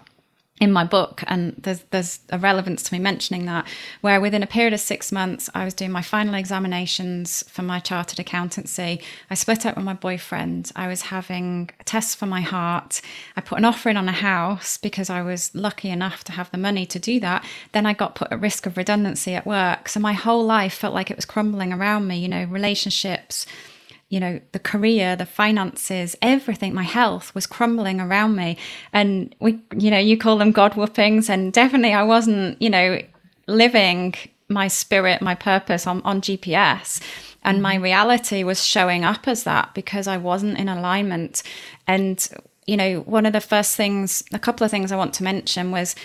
in 0.60 0.72
my 0.72 0.84
book 0.84 1.24
and 1.28 1.54
there's 1.58 1.82
there's 1.92 2.20
a 2.32 2.40
relevance 2.40 2.82
to 2.82 2.94
me 2.94 3.00
mentioning 3.00 3.46
that 3.46 3.68
where 4.02 4.20
within 4.20 4.42
a 4.42 4.48
period 4.48 4.74
of 4.74 4.80
six 4.80 5.12
months 5.12 5.50
I 5.54 5.64
was 5.64 5.74
doing 5.74 5.92
my 5.92 6.02
final 6.02 6.34
examinations 6.34 7.44
for 7.48 7.62
my 7.62 7.80
chartered 7.80 8.20
accountancy. 8.20 9.02
I 9.30 9.36
split 9.36 9.66
up 9.66 9.76
with 9.76 9.86
my 9.86 9.94
boyfriend. 9.94 10.72
I 10.76 10.88
was 10.88 11.04
having 11.04 11.70
tests 11.86 12.16
for 12.16 12.26
my 12.26 12.42
heart. 12.42 13.02
I 13.36 13.42
put 13.42 13.60
an 13.60 13.66
offer 13.66 13.90
in 13.90 13.98
on 13.98 14.10
a 14.10 14.14
house 14.14 14.78
because 14.78 15.10
I 15.10 15.22
was 15.22 15.54
lucky 15.54 15.90
enough 15.90 16.24
to 16.26 16.32
have 16.32 16.50
the 16.50 16.58
money 16.58 16.86
to 16.88 16.98
do 16.98 17.20
that. 17.20 17.46
Then 17.72 17.86
I 17.86 17.94
got 17.94 18.16
put 18.16 18.32
at 18.32 18.42
risk 18.42 18.66
of 18.66 18.78
redundancy 18.78 19.36
at 19.36 19.46
work. 19.46 19.90
So 19.90 20.00
my 20.00 20.14
whole 20.14 20.44
life 20.44 20.74
felt 20.74 20.94
like 20.94 21.12
it 21.12 21.18
was 21.18 21.26
crumbling 21.26 21.72
around 21.72 22.08
me 22.08 22.18
you 22.18 22.28
know 22.28 22.46
relationships 22.46 23.46
you 24.10 24.20
know 24.20 24.40
the 24.54 24.60
career 24.60 25.16
the 25.16 25.26
finances 25.26 26.16
everything 26.22 26.74
my 26.74 26.84
health 26.84 27.34
was 27.36 27.46
crumbling 27.46 28.00
around 28.00 28.36
me. 28.36 28.58
And 28.94 29.36
we 29.40 29.60
you 29.78 29.92
know 29.92 30.00
you 30.00 30.18
call 30.18 30.38
them 30.38 30.52
god 30.52 30.76
whoopings 30.76 31.30
and 31.30 31.52
definitely 31.54 31.94
i 31.94 32.04
wasn't 32.04 32.62
you 32.62 32.70
know 32.70 33.02
living 33.48 34.16
my 34.50 34.68
spirit 34.68 35.22
my 35.22 35.36
purpose 35.36 35.86
on, 35.86 36.02
on 36.04 36.22
gps 36.22 37.02
and 37.44 37.62
my 37.62 37.76
mm-hmm. 37.76 37.84
reality 37.84 38.44
was 38.44 38.66
showing 38.66 39.04
up 39.04 39.28
as 39.28 39.44
that 39.44 39.74
because 39.74 40.08
i 40.08 40.18
wasn't 40.18 40.58
in 40.58 40.70
alignment. 40.70 41.44
And 41.86 42.26
you 42.66 42.78
know 42.78 43.00
one 43.02 43.26
of 43.26 43.34
the 43.34 43.42
first 43.42 43.76
things 43.76 44.24
a 44.34 44.40
couple 44.40 44.66
of 44.66 44.72
things 44.72 44.92
i 44.92 44.98
want 44.98 45.14
to 45.16 45.24
mention 45.24 45.72
was 45.72 45.96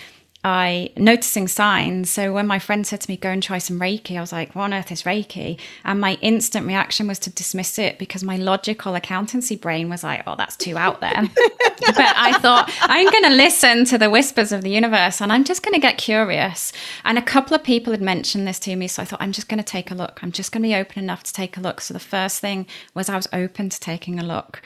I 0.43 0.91
noticing 0.97 1.47
signs. 1.47 2.09
So 2.09 2.33
when 2.33 2.47
my 2.47 2.59
friend 2.59 2.85
said 2.85 2.99
to 3.01 3.09
me, 3.09 3.15
go 3.15 3.29
and 3.29 3.41
try 3.41 3.59
some 3.59 3.79
Reiki, 3.79 4.17
I 4.17 4.21
was 4.21 4.33
like, 4.33 4.53
what 4.55 4.63
on 4.63 4.73
earth 4.73 4.91
is 4.91 5.03
Reiki? 5.03 5.57
And 5.85 6.01
my 6.01 6.17
instant 6.21 6.67
reaction 6.67 7.07
was 7.07 7.17
to 7.19 7.29
dismiss 7.29 7.79
it 7.79 7.97
because 7.97 8.25
my 8.25 8.35
logical 8.35 8.95
accountancy 8.95 9.55
brain 9.55 9.89
was 9.89 10.03
like, 10.03 10.21
oh, 10.27 10.35
that's 10.35 10.57
too 10.57 10.77
out 10.77 10.99
there. 10.99 11.13
but 11.87 12.13
I 12.17 12.37
thought, 12.39 12.69
I'm 12.81 13.09
going 13.09 13.23
to 13.23 13.35
listen 13.35 13.85
to 13.85 13.97
the 13.97 14.09
whispers 14.09 14.51
of 14.51 14.63
the 14.63 14.69
universe 14.69 15.21
and 15.21 15.31
I'm 15.31 15.45
just 15.45 15.63
going 15.63 15.75
to 15.75 15.79
get 15.79 15.97
curious. 15.97 16.73
And 17.05 17.17
a 17.17 17.21
couple 17.21 17.55
of 17.55 17.63
people 17.63 17.91
had 17.93 18.01
mentioned 18.01 18.45
this 18.45 18.59
to 18.59 18.75
me. 18.75 18.89
So 18.89 19.01
I 19.01 19.05
thought, 19.05 19.21
I'm 19.21 19.31
just 19.31 19.47
going 19.47 19.59
to 19.59 19.63
take 19.63 19.91
a 19.91 19.95
look. 19.95 20.19
I'm 20.21 20.33
just 20.33 20.51
going 20.51 20.63
to 20.63 20.67
be 20.67 20.75
open 20.75 21.01
enough 21.01 21.23
to 21.23 21.31
take 21.31 21.55
a 21.55 21.61
look. 21.61 21.79
So 21.79 21.93
the 21.93 22.01
first 22.01 22.41
thing 22.41 22.67
was 22.93 23.07
I 23.07 23.15
was 23.15 23.29
open 23.31 23.69
to 23.69 23.79
taking 23.79 24.19
a 24.19 24.23
look. 24.23 24.61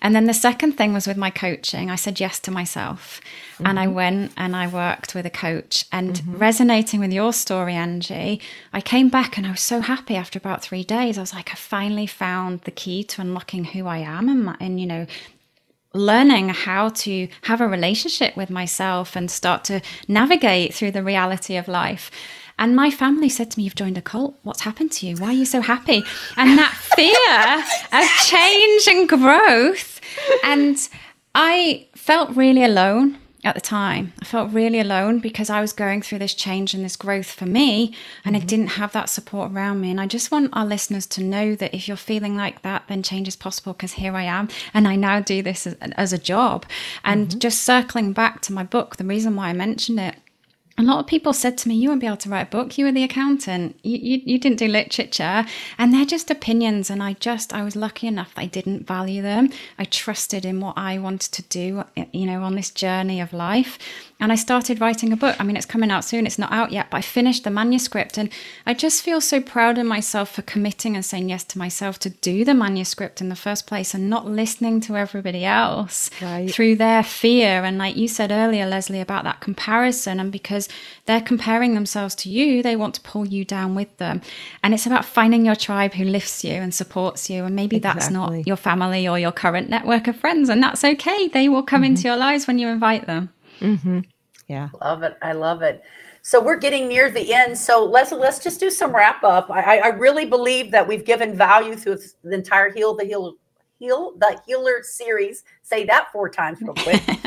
And 0.00 0.14
then 0.14 0.24
the 0.24 0.32
second 0.32 0.72
thing 0.72 0.94
was 0.94 1.06
with 1.06 1.18
my 1.18 1.28
coaching. 1.28 1.90
I 1.90 1.96
said 1.96 2.18
yes 2.18 2.40
to 2.40 2.50
myself. 2.50 3.20
Mm-hmm. 3.54 3.66
And 3.66 3.78
I 3.78 3.86
mm-hmm. 3.86 3.94
went 3.94 4.32
and 4.36 4.56
I 4.56 4.68
worked 4.68 5.14
with 5.18 5.26
a 5.26 5.30
coach. 5.30 5.84
And 5.92 6.14
mm-hmm. 6.14 6.38
resonating 6.38 7.00
with 7.00 7.12
your 7.12 7.32
story, 7.32 7.74
Angie, 7.74 8.40
I 8.72 8.80
came 8.80 9.08
back 9.08 9.36
and 9.36 9.46
I 9.46 9.50
was 9.50 9.60
so 9.60 9.80
happy 9.80 10.16
after 10.16 10.38
about 10.38 10.62
three 10.62 10.84
days. 10.84 11.18
I 11.18 11.20
was 11.20 11.34
like, 11.34 11.50
I 11.52 11.56
finally 11.56 12.06
found 12.06 12.62
the 12.62 12.70
key 12.70 13.04
to 13.04 13.20
unlocking 13.20 13.64
who 13.64 13.86
I 13.86 13.98
am 13.98 14.28
and, 14.28 14.44
my, 14.44 14.56
and 14.60 14.80
you 14.80 14.86
know, 14.86 15.06
learning 15.92 16.50
how 16.50 16.90
to 16.90 17.28
have 17.42 17.60
a 17.60 17.66
relationship 17.66 18.36
with 18.36 18.48
myself 18.48 19.16
and 19.16 19.30
start 19.30 19.64
to 19.64 19.80
navigate 20.06 20.72
through 20.72 20.92
the 20.92 21.02
reality 21.02 21.56
of 21.56 21.66
life. 21.66 22.10
And 22.60 22.76
my 22.76 22.90
family 22.90 23.28
said 23.28 23.50
to 23.50 23.58
me, 23.58 23.64
You've 23.64 23.74
joined 23.74 23.98
a 23.98 24.02
cult. 24.02 24.36
What's 24.42 24.62
happened 24.62 24.92
to 24.92 25.06
you? 25.06 25.16
Why 25.16 25.28
are 25.28 25.32
you 25.32 25.44
so 25.44 25.60
happy? 25.60 26.02
And 26.36 26.58
that 26.58 26.74
fear 26.96 28.00
of 28.00 28.06
change 28.26 28.88
and 28.88 29.08
growth. 29.08 30.00
And 30.44 30.76
I 31.34 31.86
felt 31.94 32.36
really 32.36 32.64
alone 32.64 33.18
at 33.44 33.54
the 33.54 33.60
time. 33.60 34.12
I 34.20 34.24
felt 34.24 34.52
really 34.52 34.80
alone 34.80 35.20
because 35.20 35.48
I 35.48 35.60
was 35.60 35.72
going 35.72 36.02
through 36.02 36.18
this 36.18 36.34
change 36.34 36.74
and 36.74 36.84
this 36.84 36.96
growth 36.96 37.30
for 37.30 37.46
me, 37.46 37.94
and 38.24 38.34
mm-hmm. 38.34 38.42
I 38.42 38.46
didn't 38.46 38.66
have 38.68 38.92
that 38.92 39.08
support 39.08 39.52
around 39.52 39.80
me. 39.80 39.90
And 39.90 40.00
I 40.00 40.06
just 40.06 40.30
want 40.30 40.50
our 40.52 40.66
listeners 40.66 41.06
to 41.06 41.22
know 41.22 41.54
that 41.54 41.74
if 41.74 41.86
you're 41.86 41.96
feeling 41.96 42.36
like 42.36 42.62
that, 42.62 42.84
then 42.88 43.02
change 43.02 43.28
is 43.28 43.36
possible 43.36 43.72
because 43.72 43.94
here 43.94 44.14
I 44.14 44.24
am, 44.24 44.48
and 44.74 44.88
I 44.88 44.96
now 44.96 45.20
do 45.20 45.42
this 45.42 45.66
as, 45.66 45.74
as 45.74 46.12
a 46.12 46.18
job. 46.18 46.66
And 47.04 47.28
mm-hmm. 47.28 47.38
just 47.38 47.62
circling 47.62 48.12
back 48.12 48.40
to 48.42 48.52
my 48.52 48.64
book, 48.64 48.96
the 48.96 49.04
reason 49.04 49.36
why 49.36 49.48
I 49.48 49.52
mentioned 49.52 50.00
it 50.00 50.16
a 50.78 50.82
lot 50.82 51.00
of 51.00 51.06
people 51.06 51.32
said 51.32 51.58
to 51.58 51.68
me, 51.68 51.74
You 51.74 51.88
won't 51.88 52.00
be 52.00 52.06
able 52.06 52.16
to 52.18 52.28
write 52.28 52.46
a 52.46 52.50
book. 52.50 52.78
You 52.78 52.84
were 52.84 52.92
the 52.92 53.02
accountant. 53.02 53.78
You, 53.82 53.98
you, 53.98 54.22
you, 54.24 54.38
didn't 54.38 54.58
do 54.58 54.68
literature. 54.68 55.44
And 55.76 55.92
they're 55.92 56.04
just 56.04 56.30
opinions. 56.30 56.88
And 56.88 57.02
I 57.02 57.14
just, 57.14 57.52
I 57.52 57.64
was 57.64 57.74
lucky 57.74 58.06
enough 58.06 58.34
that 58.34 58.42
I 58.42 58.46
didn't 58.46 58.86
value 58.86 59.20
them. 59.20 59.50
I 59.78 59.84
trusted 59.84 60.44
in 60.44 60.60
what 60.60 60.78
I 60.78 60.98
wanted 60.98 61.32
to 61.32 61.42
do, 61.42 61.84
eh, 61.96 62.04
you 62.12 62.26
know, 62.26 62.42
on 62.42 62.54
this 62.54 62.70
journey 62.70 63.20
of 63.20 63.32
life. 63.32 63.78
And 64.20 64.32
I 64.32 64.36
started 64.36 64.80
writing 64.80 65.12
a 65.12 65.16
book. 65.16 65.36
I 65.40 65.44
mean, 65.44 65.56
it's 65.56 65.66
coming 65.66 65.90
out 65.90 66.04
soon. 66.04 66.26
It's 66.26 66.38
not 66.38 66.52
out 66.52 66.72
yet, 66.72 66.90
but 66.90 66.98
I 66.98 67.02
finished 67.02 67.44
the 67.44 67.50
manuscript. 67.50 68.18
And 68.18 68.30
I 68.66 68.74
just 68.74 69.02
feel 69.02 69.20
so 69.20 69.40
proud 69.40 69.78
of 69.78 69.86
myself 69.86 70.30
for 70.30 70.42
committing 70.42 70.96
and 70.96 71.04
saying 71.04 71.28
yes 71.28 71.44
to 71.44 71.58
myself 71.58 71.98
to 72.00 72.10
do 72.10 72.44
the 72.44 72.54
manuscript 72.54 73.20
in 73.20 73.28
the 73.28 73.36
first 73.36 73.66
place 73.66 73.94
and 73.94 74.10
not 74.10 74.26
listening 74.26 74.80
to 74.82 74.96
everybody 74.96 75.44
else 75.44 76.10
right. 76.20 76.50
through 76.50 76.76
their 76.76 77.02
fear. 77.02 77.64
And 77.64 77.78
like 77.78 77.96
you 77.96 78.08
said 78.08 78.32
earlier, 78.32 78.66
Leslie, 78.66 79.00
about 79.00 79.24
that 79.24 79.40
comparison. 79.40 80.18
And 80.18 80.32
because 80.32 80.67
they're 81.06 81.20
comparing 81.20 81.74
themselves 81.74 82.14
to 82.16 82.28
you, 82.28 82.62
they 82.62 82.76
want 82.76 82.94
to 82.94 83.00
pull 83.00 83.26
you 83.26 83.44
down 83.44 83.74
with 83.74 83.96
them. 83.98 84.20
And 84.62 84.74
it's 84.74 84.86
about 84.86 85.04
finding 85.04 85.44
your 85.44 85.56
tribe 85.56 85.94
who 85.94 86.04
lifts 86.04 86.44
you 86.44 86.52
and 86.52 86.74
supports 86.74 87.30
you. 87.30 87.44
And 87.44 87.56
maybe 87.56 87.76
exactly. 87.76 88.00
that's 88.00 88.10
not 88.10 88.46
your 88.46 88.56
family 88.56 89.08
or 89.08 89.18
your 89.18 89.32
current 89.32 89.68
network 89.68 90.08
of 90.08 90.16
friends. 90.16 90.48
And 90.48 90.62
that's 90.62 90.84
okay. 90.84 91.28
They 91.28 91.48
will 91.48 91.62
come 91.62 91.82
mm-hmm. 91.82 91.92
into 91.92 92.08
your 92.08 92.16
lives 92.16 92.46
when 92.46 92.58
you 92.58 92.68
invite 92.68 93.06
them. 93.06 93.32
Mm-hmm. 93.60 94.00
Yeah. 94.48 94.68
Love 94.80 95.02
it. 95.02 95.16
I 95.22 95.32
love 95.32 95.62
it. 95.62 95.82
So 96.22 96.42
we're 96.42 96.58
getting 96.58 96.88
near 96.88 97.10
the 97.10 97.32
end. 97.32 97.56
So 97.56 97.84
let's 97.84 98.12
let's 98.12 98.38
just 98.38 98.60
do 98.60 98.70
some 98.70 98.94
wrap 98.94 99.24
up. 99.24 99.50
I, 99.50 99.78
I 99.78 99.88
really 99.88 100.26
believe 100.26 100.70
that 100.72 100.86
we've 100.86 101.04
given 101.04 101.34
value 101.34 101.74
through 101.74 101.98
the 102.22 102.34
entire 102.34 102.70
Heal 102.70 102.94
the 102.94 103.04
Heal 103.04 103.36
Heal 103.78 104.12
the 104.18 104.38
Healer 104.46 104.82
series. 104.82 105.44
Say 105.62 105.84
that 105.84 106.08
four 106.12 106.28
times 106.28 106.60
real 106.60 106.74
quick. 106.74 107.02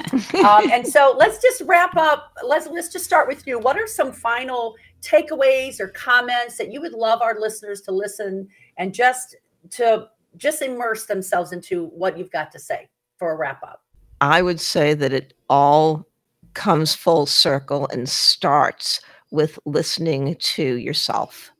um, 0.46 0.72
and 0.72 0.88
so 0.88 1.16
let's 1.18 1.42
just 1.42 1.62
wrap 1.66 1.96
up. 1.96 2.38
Let's 2.44 2.68
let's 2.68 2.90
just 2.90 3.06
start 3.06 3.28
with 3.28 3.46
you. 3.48 3.60
What 3.60 3.78
are 3.78 3.88
some 3.88 4.12
final 4.12 4.76
takeaways 5.02 5.80
or 5.80 5.88
comments 5.90 6.58
that 6.58 6.72
you 6.72 6.82
would 6.82 6.94
love 6.94 7.22
our 7.22 7.40
listeners 7.40 7.82
to 7.82 7.92
listen 7.92 8.48
and 8.78 8.94
just 8.94 9.36
to 9.72 10.08
just 10.38 10.62
immerse 10.62 11.06
themselves 11.06 11.52
into 11.52 11.88
what 11.88 12.18
you've 12.18 12.32
got 12.32 12.52
to 12.52 12.60
say 12.60 12.90
for 13.18 13.32
a 13.34 13.36
wrap 13.36 13.62
up? 13.64 13.84
I 14.22 14.42
would 14.42 14.60
say 14.60 14.94
that 14.94 15.14
it 15.14 15.34
all 15.50 16.08
comes 16.54 16.96
full 16.96 17.26
circle 17.26 17.88
and 17.92 18.08
starts 18.08 19.02
with 19.32 19.58
listening 19.66 20.36
to 20.36 20.76
yourself, 20.76 21.52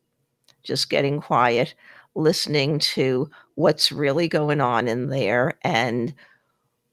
just 0.64 0.90
getting 0.90 1.22
quiet, 1.22 1.74
listening 2.16 2.78
to 2.80 3.30
what's 3.56 3.92
really 3.92 4.28
going 4.28 4.62
on 4.62 4.88
in 4.88 5.08
there 5.08 5.58
and 5.64 6.14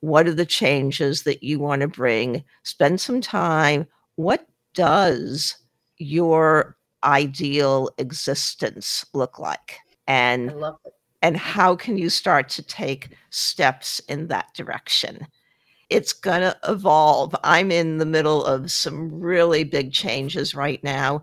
what 0.01 0.29
are 0.29 0.35
the 0.35 0.47
changes 0.47 1.23
that 1.25 1.43
you 1.43 1.59
want 1.59 1.83
to 1.83 1.89
bring. 1.89 2.45
Spend 2.63 3.01
some 3.01 3.21
time. 3.21 3.87
What 4.17 4.47
does 4.75 5.57
your 5.99 6.77
ideal 7.05 7.91
existence 7.99 9.05
look 9.13 9.39
like? 9.39 9.79
And 10.07 10.53
and 11.21 11.37
how 11.37 11.75
can 11.75 11.99
you 11.99 12.11
start 12.11 12.49
to 12.51 12.63
take 12.63 13.11
steps 13.31 14.01
in 14.09 14.29
that 14.29 14.55
direction? 14.55 15.27
it's 15.91 16.13
going 16.13 16.43
to 16.43 16.57
evolve. 16.69 17.35
I'm 17.45 17.71
in 17.71 17.99
the 17.99 18.07
middle 18.07 18.45
of 18.45 18.71
some 18.71 19.11
really 19.21 19.65
big 19.65 19.93
changes 19.93 20.55
right 20.55 20.83
now, 20.85 21.23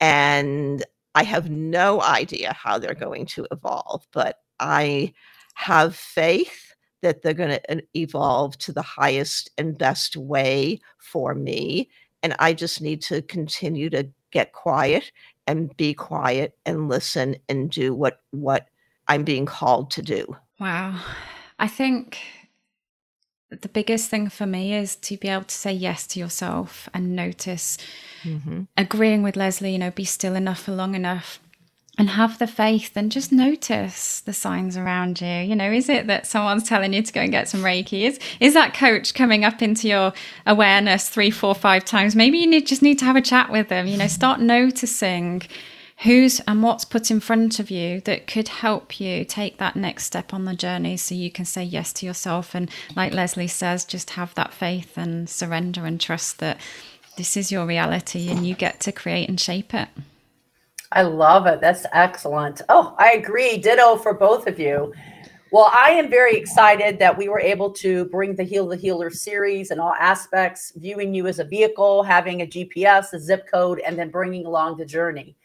and 0.00 0.84
I 1.14 1.24
have 1.24 1.50
no 1.50 2.02
idea 2.02 2.52
how 2.52 2.78
they're 2.78 2.94
going 2.94 3.26
to 3.26 3.46
evolve, 3.50 4.06
but 4.12 4.38
I 4.60 5.12
have 5.54 5.94
faith 5.96 6.71
that 7.02 7.22
they're 7.22 7.34
going 7.34 7.50
to 7.50 7.82
evolve 7.94 8.56
to 8.58 8.72
the 8.72 8.82
highest 8.82 9.50
and 9.58 9.76
best 9.76 10.16
way 10.16 10.80
for 10.98 11.34
me. 11.34 11.90
And 12.22 12.34
I 12.38 12.54
just 12.54 12.80
need 12.80 13.02
to 13.02 13.22
continue 13.22 13.90
to 13.90 14.08
get 14.30 14.52
quiet 14.52 15.12
and 15.46 15.76
be 15.76 15.92
quiet 15.92 16.56
and 16.64 16.88
listen 16.88 17.36
and 17.48 17.70
do 17.70 17.94
what 17.94 18.20
what 18.30 18.68
I'm 19.08 19.24
being 19.24 19.46
called 19.46 19.90
to 19.92 20.02
do. 20.02 20.36
Wow. 20.60 21.00
I 21.58 21.68
think 21.68 22.18
the 23.60 23.68
biggest 23.68 24.08
thing 24.08 24.28
for 24.28 24.46
me 24.46 24.74
is 24.74 24.96
to 24.96 25.16
be 25.16 25.28
able 25.28 25.44
to 25.44 25.54
say 25.54 25.72
yes 25.72 26.06
to 26.08 26.20
yourself 26.20 26.88
and 26.94 27.14
notice 27.14 27.76
mm-hmm. 28.22 28.62
agreeing 28.78 29.22
with 29.22 29.36
leslie 29.36 29.72
you 29.72 29.78
know 29.78 29.90
be 29.90 30.04
still 30.04 30.34
enough 30.34 30.62
for 30.62 30.72
long 30.72 30.94
enough 30.94 31.38
and 31.98 32.08
have 32.10 32.38
the 32.38 32.46
faith 32.46 32.96
and 32.96 33.12
just 33.12 33.32
notice 33.32 34.20
the 34.20 34.32
signs 34.32 34.76
around 34.76 35.20
you. 35.20 35.26
You 35.26 35.54
know 35.54 35.70
is 35.70 35.88
it 35.88 36.06
that 36.06 36.26
someone's 36.26 36.68
telling 36.68 36.92
you 36.92 37.02
to 37.02 37.12
go 37.12 37.20
and 37.20 37.30
get 37.30 37.48
some 37.48 37.60
reiki 37.60 38.02
is 38.02 38.18
is 38.40 38.54
that 38.54 38.74
coach 38.74 39.14
coming 39.14 39.44
up 39.44 39.60
into 39.60 39.88
your 39.88 40.12
awareness 40.46 41.08
three 41.08 41.30
four 41.30 41.54
five 41.54 41.84
times? 41.84 42.16
Maybe 42.16 42.38
you 42.38 42.46
need, 42.46 42.66
just 42.66 42.82
need 42.82 42.98
to 43.00 43.04
have 43.04 43.16
a 43.16 43.20
chat 43.20 43.50
with 43.50 43.68
them. 43.68 43.86
You 43.86 43.98
know 43.98 44.06
start 44.06 44.40
noticing 44.40 45.42
who's 45.98 46.40
and 46.48 46.62
what's 46.62 46.84
put 46.84 47.10
in 47.10 47.20
front 47.20 47.60
of 47.60 47.70
you 47.70 48.00
that 48.00 48.26
could 48.26 48.48
help 48.48 48.98
you 48.98 49.24
take 49.24 49.58
that 49.58 49.76
next 49.76 50.04
step 50.06 50.32
on 50.32 50.46
the 50.46 50.54
journey 50.54 50.96
so 50.96 51.14
you 51.14 51.30
can 51.30 51.44
say 51.44 51.62
yes 51.62 51.92
to 51.92 52.06
yourself. 52.06 52.54
And 52.54 52.70
like 52.96 53.12
leslie 53.12 53.46
says 53.46 53.84
just 53.84 54.10
have 54.10 54.34
that 54.34 54.54
faith 54.54 54.96
and 54.96 55.28
surrender 55.28 55.84
and 55.84 56.00
trust 56.00 56.38
that 56.38 56.58
this 57.18 57.36
is 57.36 57.52
your 57.52 57.66
reality 57.66 58.30
and 58.30 58.46
you 58.46 58.54
get 58.54 58.80
to 58.80 58.92
create 58.92 59.28
and 59.28 59.38
shape 59.38 59.74
it 59.74 59.88
i 60.92 61.02
love 61.02 61.46
it 61.46 61.60
that's 61.60 61.86
excellent 61.92 62.62
oh 62.68 62.94
i 62.98 63.12
agree 63.12 63.58
ditto 63.58 63.96
for 63.96 64.14
both 64.14 64.46
of 64.46 64.58
you 64.58 64.92
well, 65.52 65.70
I 65.70 65.90
am 65.90 66.08
very 66.08 66.34
excited 66.34 66.98
that 66.98 67.18
we 67.18 67.28
were 67.28 67.38
able 67.38 67.70
to 67.72 68.06
bring 68.06 68.34
the 68.34 68.42
Heal 68.42 68.66
the 68.66 68.74
Healer 68.74 69.10
series 69.10 69.70
in 69.70 69.78
all 69.78 69.92
aspects, 70.00 70.72
viewing 70.76 71.12
you 71.12 71.26
as 71.26 71.40
a 71.40 71.44
vehicle, 71.44 72.02
having 72.02 72.40
a 72.40 72.46
GPS, 72.46 73.12
a 73.12 73.20
zip 73.20 73.46
code, 73.52 73.78
and 73.80 73.98
then 73.98 74.08
bringing 74.08 74.46
along 74.46 74.78
the 74.78 74.86
journey. 74.86 75.36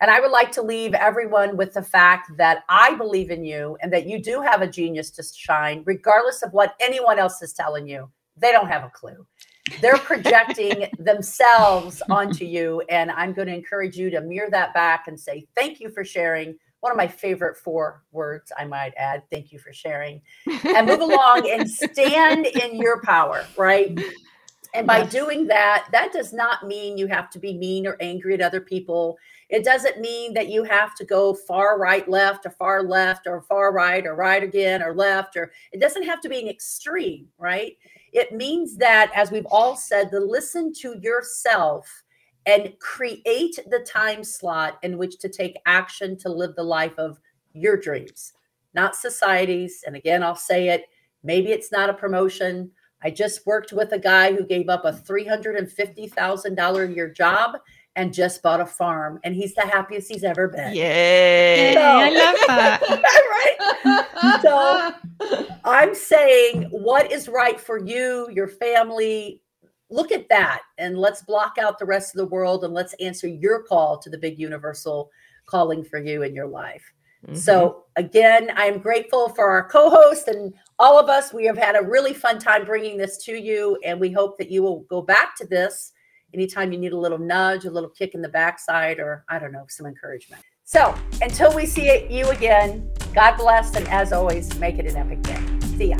And 0.00 0.10
I 0.10 0.18
would 0.18 0.30
like 0.30 0.50
to 0.52 0.62
leave 0.62 0.94
everyone 0.94 1.58
with 1.58 1.74
the 1.74 1.82
fact 1.82 2.34
that 2.38 2.64
I 2.70 2.94
believe 2.94 3.30
in 3.30 3.44
you 3.44 3.76
and 3.82 3.92
that 3.92 4.06
you 4.06 4.22
do 4.22 4.40
have 4.40 4.62
a 4.62 4.66
genius 4.66 5.10
to 5.10 5.22
shine, 5.22 5.82
regardless 5.84 6.42
of 6.42 6.54
what 6.54 6.74
anyone 6.80 7.18
else 7.18 7.42
is 7.42 7.52
telling 7.52 7.86
you. 7.86 8.10
They 8.40 8.52
don't 8.52 8.68
have 8.68 8.84
a 8.84 8.90
clue. 8.90 9.26
They're 9.80 9.98
projecting 9.98 10.86
themselves 10.98 12.02
onto 12.10 12.44
you. 12.44 12.82
And 12.88 13.10
I'm 13.10 13.32
going 13.32 13.48
to 13.48 13.54
encourage 13.54 13.96
you 13.96 14.10
to 14.10 14.20
mirror 14.20 14.48
that 14.50 14.74
back 14.74 15.06
and 15.06 15.18
say, 15.18 15.46
Thank 15.54 15.80
you 15.80 15.90
for 15.90 16.04
sharing. 16.04 16.56
One 16.80 16.92
of 16.92 16.96
my 16.96 17.08
favorite 17.08 17.58
four 17.58 18.04
words, 18.10 18.50
I 18.58 18.64
might 18.64 18.94
add. 18.96 19.22
Thank 19.30 19.52
you 19.52 19.58
for 19.58 19.72
sharing. 19.72 20.22
And 20.64 20.86
move 20.86 21.00
along 21.00 21.48
and 21.50 21.68
stand 21.68 22.46
in 22.46 22.76
your 22.76 23.02
power, 23.02 23.44
right? 23.58 23.98
And 24.72 24.86
by 24.86 24.98
yes. 24.98 25.12
doing 25.12 25.46
that, 25.48 25.88
that 25.92 26.12
does 26.12 26.32
not 26.32 26.66
mean 26.66 26.96
you 26.96 27.06
have 27.08 27.28
to 27.30 27.38
be 27.38 27.56
mean 27.58 27.86
or 27.86 27.96
angry 28.00 28.34
at 28.34 28.40
other 28.40 28.60
people. 28.60 29.18
It 29.48 29.64
doesn't 29.64 30.00
mean 30.00 30.32
that 30.34 30.48
you 30.48 30.62
have 30.64 30.94
to 30.96 31.04
go 31.04 31.34
far 31.34 31.78
right, 31.78 32.08
left, 32.08 32.46
or 32.46 32.50
far 32.50 32.82
left, 32.82 33.26
or 33.26 33.42
far 33.42 33.72
right, 33.72 34.06
or 34.06 34.14
right 34.14 34.42
again, 34.42 34.82
or 34.82 34.94
left, 34.94 35.36
or 35.36 35.52
it 35.72 35.80
doesn't 35.80 36.04
have 36.04 36.20
to 36.20 36.28
be 36.28 36.40
an 36.40 36.48
extreme, 36.48 37.26
right? 37.36 37.76
It 38.12 38.32
means 38.32 38.76
that, 38.76 39.10
as 39.14 39.30
we've 39.30 39.46
all 39.50 39.76
said, 39.76 40.10
to 40.10 40.18
listen 40.18 40.72
to 40.80 40.98
yourself 41.00 42.02
and 42.46 42.72
create 42.80 43.58
the 43.68 43.86
time 43.86 44.24
slot 44.24 44.78
in 44.82 44.98
which 44.98 45.18
to 45.18 45.28
take 45.28 45.58
action 45.66 46.16
to 46.18 46.28
live 46.28 46.56
the 46.56 46.62
life 46.62 46.98
of 46.98 47.20
your 47.52 47.76
dreams, 47.76 48.32
not 48.74 48.96
society's. 48.96 49.84
And 49.86 49.94
again, 49.96 50.22
I'll 50.22 50.36
say 50.36 50.68
it 50.68 50.86
maybe 51.22 51.50
it's 51.50 51.70
not 51.70 51.90
a 51.90 51.94
promotion. 51.94 52.70
I 53.02 53.10
just 53.10 53.46
worked 53.46 53.72
with 53.72 53.92
a 53.92 53.98
guy 53.98 54.32
who 54.32 54.44
gave 54.44 54.68
up 54.68 54.84
a 54.84 54.92
$350,000 54.92 56.90
a 56.90 56.94
year 56.94 57.10
job 57.10 57.56
and 57.96 58.14
just 58.14 58.42
bought 58.42 58.60
a 58.60 58.66
farm 58.66 59.18
and 59.24 59.34
he's 59.34 59.54
the 59.54 59.62
happiest 59.62 60.08
he's 60.10 60.24
ever 60.24 60.48
been. 60.48 60.74
Yay. 60.74 61.72
So- 61.74 61.80
I 61.80 62.10
love 62.10 62.36
that. 62.46 62.80
right? 64.20 64.40
So 64.42 65.50
I'm 65.64 65.94
saying 65.94 66.64
what 66.70 67.10
is 67.10 67.28
right 67.28 67.60
for 67.60 67.78
you, 67.78 68.28
your 68.32 68.48
family. 68.48 69.42
Look 69.90 70.12
at 70.12 70.28
that 70.28 70.62
and 70.78 70.96
let's 70.98 71.22
block 71.22 71.56
out 71.58 71.78
the 71.78 71.84
rest 71.84 72.14
of 72.14 72.18
the 72.18 72.26
world 72.26 72.64
and 72.64 72.72
let's 72.72 72.94
answer 73.00 73.26
your 73.26 73.64
call 73.64 73.98
to 73.98 74.08
the 74.10 74.18
big 74.18 74.38
universal 74.38 75.10
calling 75.46 75.82
for 75.82 75.98
you 75.98 76.22
in 76.22 76.32
your 76.32 76.46
life. 76.46 76.84
Mhm. 77.26 77.36
So 77.36 77.84
again, 77.96 78.50
I'm 78.54 78.78
grateful 78.78 79.28
for 79.30 79.50
our 79.50 79.68
co-host 79.68 80.28
and 80.28 80.54
all 80.78 80.98
of 80.98 81.08
us. 81.08 81.32
We 81.34 81.44
have 81.46 81.58
had 81.58 81.74
a 81.76 81.82
really 81.82 82.14
fun 82.14 82.38
time 82.38 82.64
bringing 82.64 82.96
this 82.96 83.18
to 83.24 83.34
you, 83.34 83.78
and 83.84 84.00
we 84.00 84.10
hope 84.12 84.38
that 84.38 84.50
you 84.50 84.62
will 84.62 84.80
go 84.88 85.02
back 85.02 85.36
to 85.36 85.46
this 85.46 85.92
anytime 86.34 86.72
you 86.72 86.78
need 86.78 86.92
a 86.92 86.98
little 86.98 87.18
nudge, 87.18 87.64
a 87.64 87.70
little 87.70 87.90
kick 87.90 88.14
in 88.14 88.22
the 88.22 88.28
backside, 88.28 88.98
or 88.98 89.24
I 89.28 89.38
don't 89.38 89.52
know, 89.52 89.66
some 89.68 89.86
encouragement. 89.86 90.42
So 90.64 90.94
until 91.20 91.54
we 91.54 91.66
see 91.66 92.06
you 92.08 92.28
again, 92.28 92.88
God 93.12 93.36
bless, 93.36 93.74
and 93.74 93.88
as 93.88 94.12
always, 94.12 94.56
make 94.58 94.78
it 94.78 94.86
an 94.86 94.96
epic 94.96 95.22
day. 95.22 95.40
See 95.76 95.90
ya. 95.90 95.96